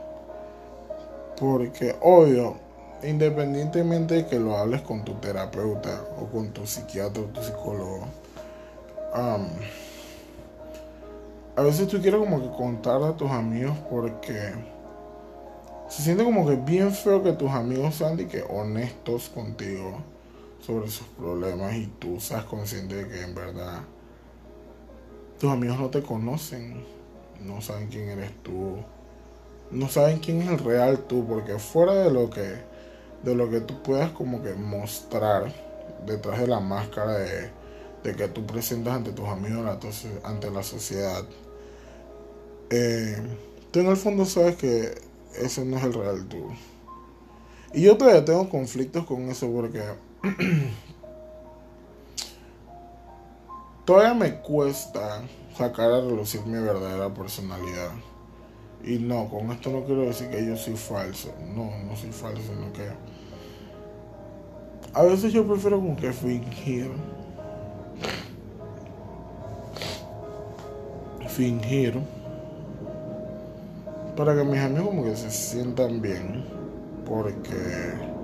porque 1.40 1.96
obvio, 2.02 2.56
independientemente 3.04 4.16
de 4.16 4.28
que 4.28 4.40
lo 4.40 4.58
hables 4.58 4.82
con 4.82 5.04
tu 5.04 5.14
terapeuta 5.16 6.04
o 6.20 6.26
con 6.26 6.52
tu 6.52 6.66
psiquiatra 6.66 7.24
o 7.24 7.26
tu 7.26 7.42
psicólogo, 7.42 8.06
a 11.56 11.62
veces 11.62 11.88
tú 11.88 12.02
quieres 12.02 12.20
como 12.20 12.42
que 12.42 12.58
contar 12.58 13.02
a 13.04 13.18
tus 13.18 13.30
amigos 13.32 13.78
porque 13.90 14.54
se 15.90 16.04
siente 16.04 16.24
como 16.24 16.48
que 16.48 16.56
bien 16.56 16.94
feo 16.94 17.24
que 17.24 17.34
tus 17.34 17.50
amigos 17.50 17.96
sean 17.96 18.16
de 18.16 18.28
que 18.28 18.44
honestos 18.44 19.30
contigo 19.30 19.98
sobre 20.62 20.90
sus 20.90 21.08
problemas 21.08 21.74
y 21.76 21.88
tú 22.00 22.20
seas 22.20 22.44
consciente 22.46 22.96
de 22.96 23.08
que 23.08 23.24
en 23.24 23.34
verdad 23.34 23.82
tus 25.40 25.50
amigos 25.50 25.80
no 25.80 25.90
te 25.90 26.04
conocen, 26.04 26.84
no 27.44 27.62
saben 27.62 27.88
quién 27.88 28.10
eres 28.10 28.32
tú, 28.44 28.78
no 29.72 29.88
saben 29.90 30.20
quién 30.20 30.42
es 30.42 30.50
el 30.50 30.60
real 30.60 31.00
tú, 31.08 31.26
porque 31.28 31.60
fuera 31.60 31.94
de 31.94 32.12
lo 32.12 32.30
que 32.30 32.70
de 33.24 33.36
lo 33.36 33.50
que 33.50 33.60
tú 33.60 33.82
puedas 33.84 34.12
como 34.12 34.42
que 34.42 34.54
mostrar 34.54 35.54
detrás 36.06 36.40
de 36.40 36.48
la 36.48 36.60
máscara 36.60 37.18
de, 37.18 37.50
de 38.04 38.16
que 38.16 38.28
tú 38.30 38.46
presentas 38.46 38.94
ante 38.94 39.12
tus 39.12 39.28
amigos 39.28 39.68
ante 40.24 40.50
la 40.50 40.64
sociedad, 40.64 41.24
eh, 42.70 43.18
tú 43.72 43.80
en 43.80 43.88
el 43.88 43.98
fondo 43.98 44.26
sabes 44.26 44.56
que 44.56 44.94
ese 45.38 45.66
no 45.66 45.78
es 45.78 45.84
el 45.84 45.94
real 45.94 46.26
tú. 46.28 46.48
Y 47.74 47.84
yo 47.84 47.98
todavía 47.98 48.26
tengo 48.26 48.50
conflictos 48.50 49.06
con 49.06 49.30
eso 49.30 49.52
porque 49.52 49.84
Todavía 53.90 54.14
me 54.14 54.36
cuesta 54.36 55.24
sacar 55.58 55.92
a 55.92 56.02
relucir 56.02 56.46
mi 56.46 56.60
verdadera 56.60 57.12
personalidad. 57.12 57.90
Y 58.84 59.00
no, 59.00 59.28
con 59.28 59.50
esto 59.50 59.72
no 59.72 59.84
quiero 59.84 60.02
decir 60.02 60.30
que 60.30 60.46
yo 60.46 60.56
soy 60.56 60.76
falso. 60.76 61.34
No, 61.56 61.72
no 61.88 61.96
soy 61.96 62.12
falso, 62.12 62.40
sino 62.44 62.72
que. 62.72 62.88
A 64.94 65.02
veces 65.02 65.34
yo 65.34 65.44
prefiero 65.48 65.78
como 65.78 65.96
que 65.96 66.14
fingir. 66.14 66.92
Fingir. 71.28 72.00
Para 74.16 74.36
que 74.36 74.44
mis 74.44 74.60
amigos 74.60 74.90
como 74.90 75.04
que 75.04 75.16
se 75.16 75.32
sientan 75.32 76.00
bien. 76.00 76.46
Porque 77.08 78.19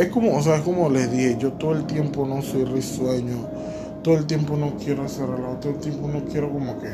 es 0.00 0.08
como, 0.08 0.34
o 0.34 0.42
sea, 0.42 0.56
es 0.56 0.62
como 0.62 0.88
les 0.88 1.12
dije, 1.12 1.36
yo 1.38 1.52
todo 1.52 1.72
el 1.72 1.86
tiempo 1.86 2.24
no 2.24 2.40
soy 2.40 2.64
risueño, 2.64 3.46
todo 4.02 4.14
el 4.16 4.26
tiempo 4.26 4.56
no 4.56 4.74
quiero 4.78 5.02
hacer 5.02 5.28
relajo, 5.28 5.56
todo 5.56 5.72
el 5.72 5.78
tiempo 5.78 6.08
no 6.08 6.24
quiero 6.24 6.50
como 6.50 6.80
que... 6.80 6.88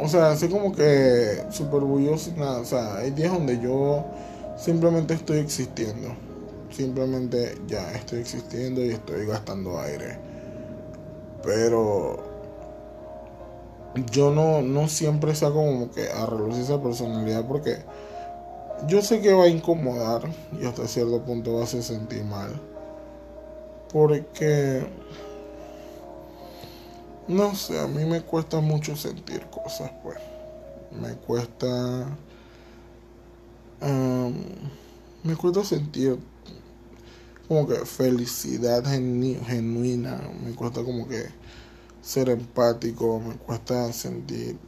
o 0.00 0.08
sea, 0.08 0.36
sé 0.36 0.48
como 0.48 0.72
que 0.72 1.42
súper 1.50 1.74
orgulloso 1.82 2.30
nada, 2.38 2.60
o 2.60 2.64
sea, 2.64 2.96
hay 2.96 3.10
días 3.10 3.30
donde 3.30 3.60
yo 3.60 4.06
simplemente 4.56 5.12
estoy 5.12 5.40
existiendo, 5.40 6.08
simplemente 6.70 7.54
ya 7.66 7.92
estoy 7.92 8.20
existiendo 8.20 8.82
y 8.82 8.90
estoy 8.90 9.26
gastando 9.26 9.78
aire, 9.80 10.16
pero 11.42 12.16
yo 14.10 14.30
no, 14.30 14.62
no 14.62 14.88
siempre 14.88 15.34
saco 15.34 15.56
como 15.56 15.90
que 15.90 16.08
a 16.10 16.24
relucir 16.24 16.62
esa 16.62 16.82
personalidad 16.82 17.46
porque 17.46 17.76
yo 18.86 19.02
sé 19.02 19.20
que 19.20 19.32
va 19.32 19.44
a 19.44 19.48
incomodar 19.48 20.22
y 20.60 20.66
hasta 20.66 20.86
cierto 20.86 21.22
punto 21.22 21.54
va 21.54 21.60
a 21.62 21.64
hacer 21.64 21.82
sentir 21.82 22.24
mal. 22.24 22.60
Porque, 23.92 24.86
no 27.28 27.54
sé, 27.54 27.78
a 27.78 27.86
mí 27.86 28.04
me 28.04 28.22
cuesta 28.22 28.60
mucho 28.60 28.96
sentir 28.96 29.46
cosas, 29.46 29.90
pues. 30.02 30.18
Me 31.00 31.14
cuesta... 31.14 32.06
me 35.22 35.36
cuesta 35.36 35.64
sentir 35.64 36.18
como 37.46 37.66
que 37.66 37.76
felicidad 37.86 38.84
genuina. 38.84 40.20
Me 40.44 40.54
cuesta 40.54 40.82
como 40.82 41.06
que 41.06 41.26
ser 42.02 42.30
empático. 42.30 43.20
Me 43.20 43.34
cuesta 43.36 43.92
sentir... 43.92 44.58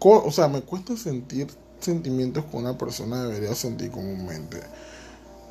O 0.00 0.30
sea, 0.30 0.48
me 0.48 0.62
cuesta 0.62 0.96
sentir 0.96 1.46
sentimientos 1.84 2.44
que 2.46 2.56
una 2.56 2.76
persona 2.76 3.24
debería 3.24 3.54
sentir 3.54 3.90
comúnmente. 3.90 4.60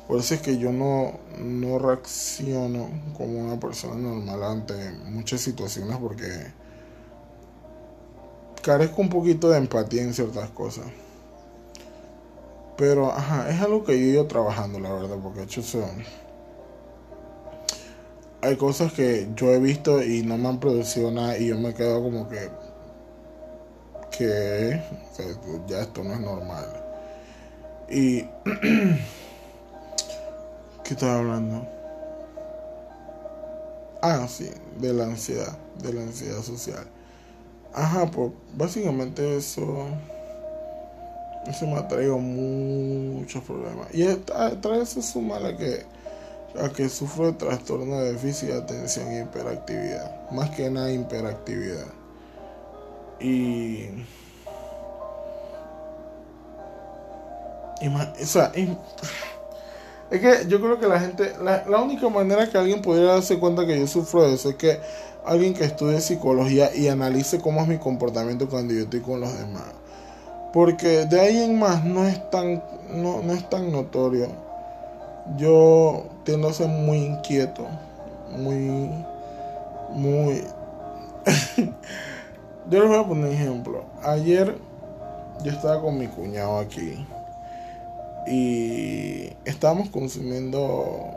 Por 0.06 0.20
eso 0.20 0.34
es 0.34 0.42
que 0.42 0.58
yo 0.58 0.70
no, 0.70 1.18
no 1.38 1.78
reacciono 1.78 2.88
como 3.16 3.38
una 3.38 3.58
persona 3.58 3.94
normal 3.94 4.42
ante 4.44 4.74
muchas 5.10 5.40
situaciones 5.40 5.96
porque 5.96 6.26
carezco 8.62 9.00
un 9.00 9.08
poquito 9.08 9.48
de 9.50 9.58
empatía 9.58 10.02
en 10.02 10.12
ciertas 10.12 10.50
cosas. 10.50 10.86
Pero, 12.76 13.12
ajá, 13.12 13.48
es 13.50 13.60
algo 13.60 13.84
que 13.84 13.98
yo 13.98 14.04
he 14.04 14.08
ido 14.08 14.26
trabajando, 14.26 14.80
la 14.80 14.92
verdad, 14.92 15.16
porque 15.22 15.42
hecho 15.42 15.62
son... 15.62 16.04
hay 18.42 18.56
cosas 18.56 18.92
que 18.92 19.28
yo 19.36 19.50
he 19.50 19.58
visto 19.58 20.02
y 20.02 20.22
no 20.22 20.36
me 20.36 20.48
han 20.48 20.60
producido 20.60 21.10
nada 21.10 21.38
y 21.38 21.46
yo 21.46 21.58
me 21.58 21.72
quedo 21.72 22.02
como 22.02 22.28
que 22.28 22.50
que 24.16 24.80
ya 25.66 25.80
esto 25.82 26.04
no 26.04 26.14
es 26.14 26.20
normal. 26.20 26.66
Y 27.88 28.22
¿qué 30.84 30.90
estaba 30.90 31.18
hablando? 31.18 31.66
Ah, 34.02 34.26
sí, 34.28 34.50
de 34.78 34.92
la 34.92 35.04
ansiedad, 35.04 35.56
de 35.82 35.92
la 35.92 36.02
ansiedad 36.02 36.42
social. 36.42 36.86
Ajá, 37.72 38.10
pues 38.10 38.32
básicamente 38.54 39.36
eso 39.36 39.88
eso 41.46 41.66
me 41.66 41.76
ha 41.76 41.88
traído 41.88 42.18
muchos 42.18 43.42
problemas. 43.44 43.88
Y 43.92 44.04
trae 44.14 44.82
eso 44.82 45.02
suma 45.02 45.36
a 45.36 45.56
que 45.56 45.84
que 46.76 46.88
sufro 46.88 47.26
de 47.26 47.32
trastorno 47.32 47.98
de 47.98 48.12
déficit 48.12 48.50
de 48.50 48.58
atención 48.58 49.08
e 49.08 49.22
hiperactividad. 49.22 50.30
Más 50.30 50.50
que 50.50 50.70
nada 50.70 50.92
hiperactividad. 50.92 51.86
Y. 53.20 53.88
y 57.80 57.88
o 57.88 58.26
sea, 58.26 58.52
es 60.10 60.20
que 60.20 60.48
yo 60.48 60.60
creo 60.60 60.78
que 60.78 60.86
la 60.86 61.00
gente. 61.00 61.32
La, 61.42 61.64
la 61.68 61.80
única 61.80 62.08
manera 62.08 62.48
que 62.48 62.58
alguien 62.58 62.82
pudiera 62.82 63.14
darse 63.14 63.38
cuenta 63.38 63.66
que 63.66 63.78
yo 63.78 63.86
sufro 63.86 64.22
de 64.22 64.34
eso 64.34 64.50
es 64.50 64.56
que 64.56 64.80
alguien 65.24 65.54
que 65.54 65.64
estudie 65.64 66.00
psicología 66.00 66.74
y 66.74 66.88
analice 66.88 67.40
cómo 67.40 67.60
es 67.62 67.68
mi 67.68 67.78
comportamiento 67.78 68.48
cuando 68.48 68.74
yo 68.74 68.82
estoy 68.82 69.00
con 69.00 69.20
los 69.20 69.38
demás. 69.38 69.72
Porque 70.52 71.06
de 71.06 71.20
ahí 71.20 71.38
en 71.38 71.58
más 71.58 71.84
no 71.84 72.06
es 72.06 72.30
tan, 72.30 72.62
no, 72.90 73.22
no 73.22 73.32
es 73.32 73.48
tan 73.48 73.72
notorio 73.72 74.44
yo 75.36 76.06
tiendo 76.24 76.48
a 76.48 76.52
ser 76.52 76.68
muy 76.68 76.98
inquieto, 76.98 77.66
muy, 78.36 78.90
muy... 79.90 80.44
yo 82.70 82.80
les 82.80 82.88
voy 82.88 82.98
a 82.98 83.06
poner 83.06 83.26
un 83.26 83.32
ejemplo. 83.32 83.84
Ayer 84.02 84.56
yo 85.42 85.50
estaba 85.50 85.80
con 85.80 85.98
mi 85.98 86.06
cuñado 86.06 86.58
aquí 86.58 87.06
y 88.26 89.30
estábamos 89.44 89.90
consumiendo 89.90 91.10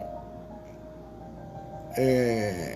eh, 1.95 2.75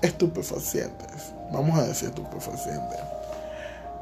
estupefacientes. 0.00 1.34
Vamos 1.52 1.78
a 1.78 1.86
decir 1.86 2.08
estupefacientes. 2.08 2.98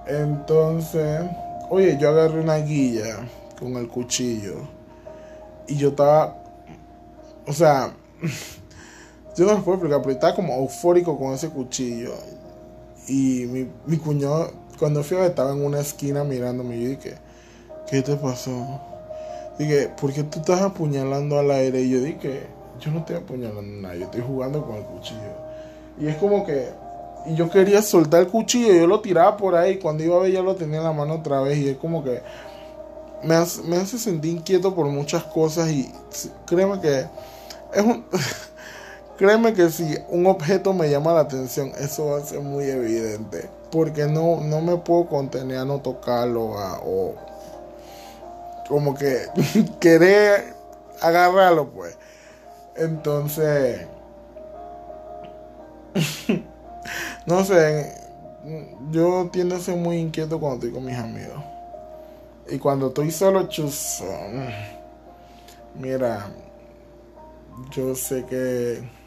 Entonces, 0.07 1.23
oye, 1.69 1.99
yo 1.99 2.11
agarré 2.11 2.41
una 2.41 2.57
guilla 2.57 3.17
con 3.59 3.77
el 3.77 3.89
cuchillo 3.89 4.57
y 5.67 5.77
yo 5.77 5.91
estaba, 5.91 6.37
o 7.47 7.53
sea, 7.53 7.93
yo 9.37 9.47
no 9.47 9.55
les 9.55 9.63
puedo 9.63 9.77
explicar, 9.77 10.03
pero 10.03 10.13
estaba 10.13 10.35
como 10.35 10.55
eufórico 10.55 11.19
con 11.19 11.33
ese 11.33 11.49
cuchillo. 11.49 12.15
Y 13.09 13.47
mi, 13.47 13.69
mi 13.87 13.97
cuñado, 13.97 14.51
cuando 14.79 15.03
fui 15.03 15.17
a 15.17 15.27
estaba 15.27 15.53
en 15.53 15.65
una 15.65 15.81
esquina 15.81 16.25
mirándome. 16.25 16.77
Y 16.77 16.83
yo 16.83 16.89
dije, 16.91 17.15
¿qué 17.89 18.03
te 18.03 18.17
pasó? 18.17 18.81
Dije, 19.59 19.91
¿por 20.01 20.13
qué 20.13 20.23
tú 20.23 20.39
estás 20.41 20.63
apuñalando 20.63 21.39
al 21.39 21.51
aire? 21.51 21.83
Y 21.83 21.91
yo 21.91 22.01
dije, 22.01 22.47
yo 22.81 22.91
no 22.91 23.01
estoy 23.01 23.17
apuñalando 23.17 23.63
nada, 23.63 23.95
yo 23.95 24.05
estoy 24.05 24.23
jugando 24.23 24.65
con 24.65 24.77
el 24.77 24.85
cuchillo. 24.85 25.51
Y 26.01 26.07
es 26.07 26.17
como 26.17 26.47
que, 26.47 26.69
y 27.27 27.35
yo 27.35 27.51
quería 27.51 27.83
soltar 27.83 28.23
el 28.23 28.29
cuchillo, 28.29 28.73
yo 28.73 28.87
lo 28.87 29.01
tiraba 29.01 29.37
por 29.37 29.55
ahí. 29.55 29.79
Cuando 29.79 30.03
iba 30.03 30.17
a 30.17 30.21
ver, 30.21 30.33
ya 30.33 30.43
lo 30.43 30.57
tenía 30.57 30.79
en 30.79 30.85
la 30.85 30.93
mano 30.93 31.17
otra 31.17 31.43
vez. 31.43 31.59
Y 31.59 31.69
es 31.69 31.77
como 31.77 32.03
que 32.03 32.23
me 33.23 33.35
hace, 33.35 33.63
me 33.63 33.77
hace 33.77 33.99
sentir 33.99 34.33
inquieto 34.33 34.75
por 34.75 34.87
muchas 34.87 35.25
cosas 35.25 35.71
y 35.71 35.93
créeme 36.47 36.81
que 36.81 37.07
es 37.75 37.83
un... 37.83 38.05
créeme 39.21 39.53
que 39.53 39.69
si 39.69 39.99
un 40.09 40.27
objeto 40.27 40.73
me 40.73 40.89
llama 40.89 41.13
la 41.13 41.21
atención, 41.21 41.73
eso 41.79 42.07
va 42.07 42.19
a 42.21 42.21
ser 42.23 42.41
muy 42.41 42.65
evidente. 42.65 43.51
Porque 43.71 44.07
no, 44.07 44.41
no 44.41 44.63
me 44.63 44.79
puedo 44.79 45.09
contener 45.09 45.59
a 45.59 45.65
no 45.67 45.79
tocarlo 45.81 46.55
o 46.83 47.15
como 48.67 48.95
que 48.95 49.27
querer 49.79 50.55
agarrarlo, 51.03 51.69
pues. 51.69 51.99
Entonces, 52.75 53.87
no 57.27 57.45
sé, 57.45 57.95
yo 58.91 59.29
tiendo 59.31 59.57
a 59.57 59.61
ser 59.61 59.77
muy 59.77 59.99
inquieto 59.99 60.41
cuando 60.41 60.65
estoy 60.65 60.73
con 60.73 60.87
mis 60.87 60.97
amigos. 60.97 61.45
Y 62.49 62.59
cuando 62.59 62.87
estoy 62.87 63.11
solo, 63.11 63.49
chuzo. 63.49 64.07
Mira, 65.75 66.27
yo 67.71 67.95
sé 67.95 68.25
que 68.25 69.00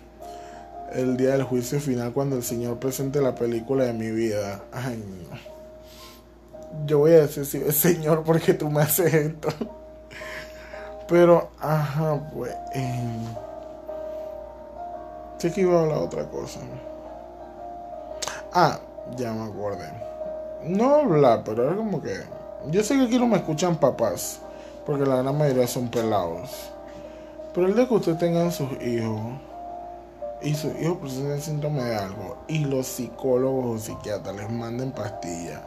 el 0.94 1.18
día 1.18 1.32
del 1.32 1.44
juicio 1.44 1.80
final, 1.80 2.14
cuando 2.14 2.36
el 2.36 2.44
Señor 2.44 2.78
presente 2.78 3.22
la 3.22 3.36
película 3.36 3.86
de 3.86 3.94
mi 3.94 4.12
vida, 4.12 4.62
ay, 4.72 5.04
yo 6.86 7.00
voy 7.00 7.12
a 7.12 7.28
decir, 7.28 7.46
Señor, 7.74 8.24
porque 8.24 8.54
tú 8.54 8.70
me 8.70 8.82
haces 8.82 9.14
esto. 9.14 9.50
Pero, 11.08 11.50
ajá, 11.60 12.20
pues. 12.34 12.56
Eh, 12.74 13.26
sé 15.38 15.52
que 15.52 15.62
iba 15.62 15.80
a 15.80 15.84
hablar 15.84 15.98
otra 15.98 16.28
cosa. 16.30 16.60
Ah, 18.54 18.80
ya 19.18 19.34
me 19.34 19.44
acordé. 19.44 19.92
No 20.64 20.96
hablar, 20.96 21.44
pero 21.44 21.64
era 21.66 21.76
como 21.76 22.02
que 22.02 22.22
yo 22.72 22.84
sé 22.84 22.96
que 22.96 23.04
aquí 23.04 23.20
no 23.20 23.28
me 23.28 23.38
escuchan 23.38 23.76
papás, 23.76 24.40
porque 24.86 25.06
la 25.06 25.22
gran 25.22 25.38
mayoría 25.38 25.68
son 25.68 25.90
pelados. 25.90 26.72
Pero 27.54 27.68
el 27.68 27.76
de 27.76 27.88
que 27.88 27.94
ustedes 27.94 28.18
tengan 28.18 28.52
sus 28.52 28.72
hijos 28.82 29.34
y 30.44 30.56
sus 30.56 30.74
hijos 30.82 30.98
presenten 30.98 31.42
síndrome 31.42 31.84
de 31.84 31.96
algo 31.96 32.38
y 32.48 32.66
los 32.66 32.88
psicólogos 32.88 33.66
o 33.66 33.84
psiquiatras 33.84 34.36
les 34.36 34.50
manden 34.50 34.92
pastillas, 34.92 35.62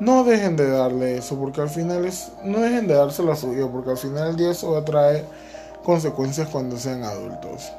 no 0.00 0.22
dejen 0.22 0.56
de 0.56 0.68
darle 0.68 1.18
eso, 1.18 1.36
porque 1.38 1.60
al 1.60 1.70
final 1.70 2.04
es. 2.04 2.30
No 2.44 2.60
dejen 2.60 2.86
de 2.86 2.94
dárselo 2.94 3.32
a 3.32 3.36
sus 3.36 3.56
hijos, 3.56 3.70
porque 3.72 3.90
al 3.90 3.96
final 3.96 4.28
del 4.28 4.36
día 4.36 4.50
eso 4.52 4.72
va 4.72 4.78
a 4.78 4.84
traer 4.84 5.24
consecuencias 5.82 6.48
cuando 6.48 6.76
sean 6.78 7.02
adultos. 7.02 7.72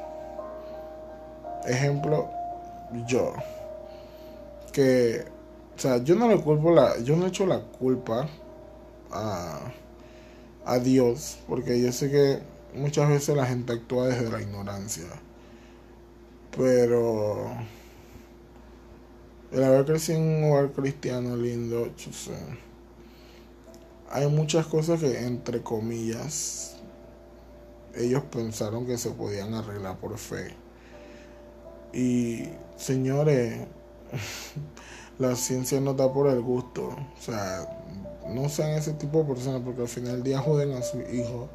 Ejemplo, 1.66 2.28
yo. 3.06 3.32
Que. 4.72 5.24
O 5.76 5.80
sea, 5.80 5.96
yo 5.98 6.14
no 6.14 6.28
le 6.28 6.40
culpo 6.42 6.72
la. 6.72 6.98
Yo 6.98 7.16
no 7.16 7.24
he 7.24 7.28
hecho 7.28 7.46
la 7.46 7.60
culpa 7.60 8.28
a, 9.10 9.60
Dios, 10.84 11.38
porque 11.48 11.80
yo 11.80 11.90
sé 11.90 12.10
que 12.10 12.38
muchas 12.78 13.08
veces 13.08 13.34
la 13.34 13.46
gente 13.46 13.72
actúa 13.72 14.06
desde 14.08 14.30
la 14.30 14.40
ignorancia. 14.40 15.06
Pero 16.56 17.52
el 19.52 19.64
haber 19.64 19.84
crecido 19.84 20.18
en 20.18 20.44
un 20.44 20.50
hogar 20.50 20.72
cristiano 20.72 21.36
lindo, 21.36 21.88
hay 24.10 24.26
muchas 24.28 24.66
cosas 24.66 25.00
que, 25.00 25.18
entre 25.26 25.62
comillas, 25.62 26.76
ellos 27.94 28.22
pensaron 28.30 28.86
que 28.86 28.98
se 28.98 29.10
podían 29.10 29.54
arreglar 29.54 29.98
por 29.98 30.16
fe. 30.18 30.54
Y, 31.92 32.48
señores, 32.76 33.66
la 35.18 35.34
ciencia 35.36 35.80
no 35.80 35.94
da 35.94 36.12
por 36.12 36.28
el 36.28 36.40
gusto. 36.40 36.88
O 36.88 37.22
sea, 37.22 37.66
no 38.28 38.48
sean 38.48 38.70
ese 38.70 38.92
tipo 38.92 39.18
de 39.18 39.34
personas 39.34 39.62
porque 39.64 39.82
al 39.82 39.88
final 39.88 40.14
del 40.14 40.22
día 40.22 40.40
joden 40.40 40.72
a 40.72 40.82
su 40.82 41.00
hijo. 41.00 41.48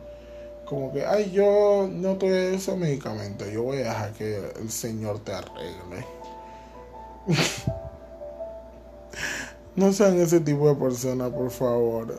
Como 0.66 0.92
que, 0.92 1.06
ay, 1.06 1.32
yo 1.32 1.88
no 1.92 2.16
doy 2.16 2.56
ese 2.56 2.76
medicamento, 2.76 3.46
yo 3.46 3.64
voy 3.64 3.78
a 3.78 3.90
dejar 3.90 4.14
que 4.14 4.38
el 4.60 4.72
Señor 4.72 5.20
te 5.20 5.34
arregle. 5.34 6.06
no 9.76 9.94
sean 9.94 10.20
ese 10.20 10.40
tipo 10.40 10.68
de 10.68 10.76
personas, 10.76 11.32
por 11.32 11.52
favor. 11.52 12.18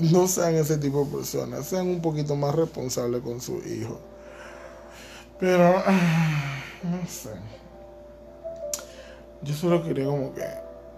No 0.00 0.26
sean 0.26 0.54
ese 0.56 0.78
tipo 0.78 1.04
de 1.04 1.16
personas. 1.16 1.66
Sean 1.66 1.86
un 1.88 2.00
poquito 2.00 2.34
más 2.34 2.54
responsables 2.54 3.22
con 3.22 3.40
su 3.40 3.58
hijo. 3.58 4.00
Pero, 5.38 5.74
no 6.82 7.06
sé. 7.06 7.30
Yo 9.42 9.54
solo 9.54 9.84
quería 9.84 10.06
como 10.06 10.34
que 10.34 10.44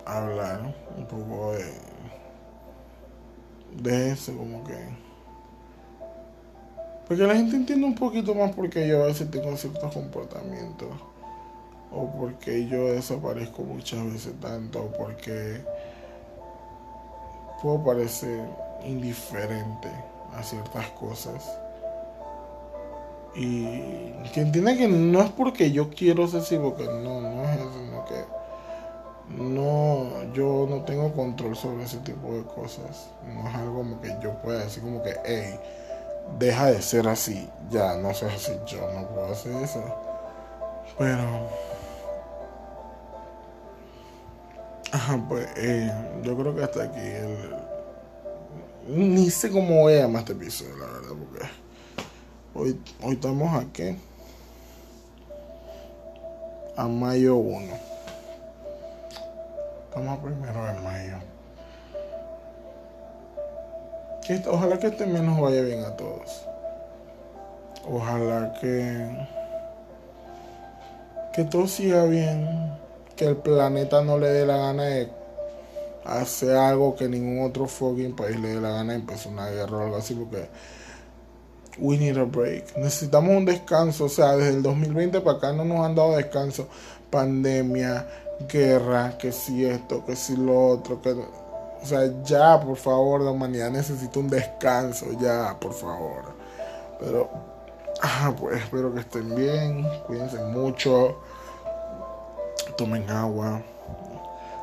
hablar 0.06 0.74
un 0.96 1.06
poco 1.06 1.52
de 1.52 1.90
de 3.76 4.12
eso, 4.12 4.36
como 4.36 4.64
que. 4.64 5.09
Porque 7.10 7.26
la 7.26 7.34
gente 7.34 7.56
entiende 7.56 7.84
un 7.84 7.96
poquito 7.96 8.36
más 8.36 8.54
porque 8.54 8.86
yo 8.86 9.02
a 9.02 9.06
veces 9.06 9.28
tengo 9.32 9.56
ciertos 9.56 9.92
comportamientos. 9.92 10.90
O 11.90 12.08
porque 12.08 12.68
yo 12.68 12.92
desaparezco 12.92 13.64
muchas 13.64 14.04
veces 14.12 14.32
tanto. 14.40 14.84
O 14.84 14.92
porque 14.92 15.60
puedo 17.60 17.82
parecer 17.82 18.38
indiferente 18.84 19.88
a 20.36 20.40
ciertas 20.44 20.86
cosas. 20.90 21.50
Y 23.34 24.12
que 24.32 24.42
entienda 24.42 24.76
que 24.76 24.86
no 24.86 25.20
es 25.20 25.30
porque 25.30 25.72
yo 25.72 25.90
quiero 25.90 26.28
ser 26.28 26.60
porque 26.60 26.84
no, 26.84 27.22
no 27.22 27.42
es 27.42 27.58
eso, 27.58 27.72
sino 27.72 28.04
que 28.04 28.24
no, 29.36 30.32
yo 30.32 30.68
no 30.70 30.84
tengo 30.84 31.12
control 31.12 31.56
sobre 31.56 31.82
ese 31.82 31.98
tipo 31.98 32.34
de 32.34 32.44
cosas. 32.44 33.10
No 33.26 33.48
es 33.48 33.54
algo 33.56 33.78
como 33.78 34.00
que 34.00 34.16
yo 34.22 34.40
pueda 34.42 34.62
decir 34.62 34.84
como 34.84 35.02
que, 35.02 35.16
hey, 35.24 35.58
deja 36.38 36.66
de 36.66 36.82
ser 36.82 37.08
así. 37.08 37.48
Ya, 37.70 37.96
no 37.96 38.12
seas 38.14 38.34
así. 38.34 38.52
Yo 38.66 38.90
no 38.92 39.08
puedo 39.08 39.32
hacer 39.32 39.54
eso. 39.62 39.82
Pero. 40.98 41.48
Ajá, 44.92 45.24
pues 45.28 45.46
eh, 45.56 45.92
yo 46.22 46.36
creo 46.36 46.54
que 46.54 46.64
hasta 46.64 46.82
aquí 46.82 46.98
el, 46.98 47.54
ni 48.88 49.30
sé 49.30 49.50
cómo 49.50 49.82
voy 49.82 49.94
a 49.94 50.00
llamar 50.00 50.22
este 50.22 50.32
episodio, 50.32 50.76
la 50.78 50.86
verdad, 50.86 51.10
porque 51.16 51.46
hoy, 52.54 52.80
hoy 53.00 53.14
estamos 53.14 53.64
aquí 53.64 53.96
a 56.76 56.88
mayo 56.88 57.36
1. 57.36 57.66
Estamos 59.84 60.18
primero 60.18 60.64
de 60.64 60.80
mayo. 60.80 61.29
Ojalá 64.50 64.78
que 64.78 64.88
este 64.88 65.06
mes 65.06 65.22
nos 65.22 65.40
vaya 65.40 65.62
bien 65.62 65.84
a 65.84 65.96
todos. 65.96 66.46
Ojalá 67.88 68.52
que 68.60 69.08
que 71.32 71.44
todo 71.44 71.68
siga 71.68 72.04
bien, 72.04 72.76
que 73.16 73.24
el 73.26 73.36
planeta 73.36 74.02
no 74.02 74.18
le 74.18 74.28
dé 74.28 74.46
la 74.46 74.56
gana 74.56 74.84
de 74.84 75.08
hacer 76.04 76.56
algo 76.56 76.96
que 76.96 77.08
ningún 77.08 77.44
otro 77.44 77.66
fucking 77.66 78.16
país 78.16 78.38
le 78.40 78.54
dé 78.54 78.60
la 78.60 78.70
gana 78.70 78.94
de 78.94 78.98
empezar 78.98 79.32
una 79.32 79.48
guerra 79.48 79.76
o 79.76 79.84
algo 79.84 79.96
así, 79.96 80.14
porque 80.14 80.48
we 81.78 81.96
need 81.96 82.18
a 82.18 82.24
break. 82.24 82.76
Necesitamos 82.76 83.36
un 83.36 83.44
descanso, 83.44 84.06
o 84.06 84.08
sea, 84.08 84.36
desde 84.36 84.56
el 84.56 84.62
2020 84.62 85.20
para 85.20 85.38
acá 85.38 85.52
no 85.52 85.64
nos 85.64 85.86
han 85.86 85.94
dado 85.94 86.16
descanso. 86.16 86.68
Pandemia, 87.10 88.06
guerra, 88.48 89.16
que 89.18 89.32
si 89.32 89.64
esto, 89.64 90.04
que 90.04 90.16
si 90.16 90.36
lo 90.36 90.68
otro, 90.68 91.00
que 91.00 91.14
o 91.82 91.86
sea, 91.86 92.10
ya, 92.24 92.60
por 92.60 92.76
favor, 92.76 93.20
la 93.20 93.30
humanidad 93.30 93.70
necesita 93.70 94.18
un 94.18 94.28
descanso, 94.28 95.06
ya, 95.20 95.56
por 95.58 95.72
favor. 95.72 96.34
Pero, 96.98 97.30
ah, 98.02 98.32
pues 98.38 98.62
espero 98.62 98.92
que 98.92 99.00
estén 99.00 99.34
bien, 99.34 99.86
cuídense 100.06 100.38
mucho, 100.44 101.16
tomen 102.76 103.08
agua, 103.10 103.62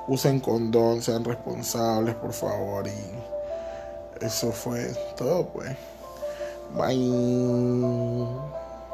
usen 0.07 0.39
condón, 0.39 1.01
sean 1.01 1.23
responsables, 1.23 2.15
por 2.15 2.33
favor. 2.33 2.87
Y 2.87 4.25
eso 4.25 4.51
fue 4.51 4.91
todo, 5.15 5.47
pues. 5.47 5.75
Bye. 6.75 8.66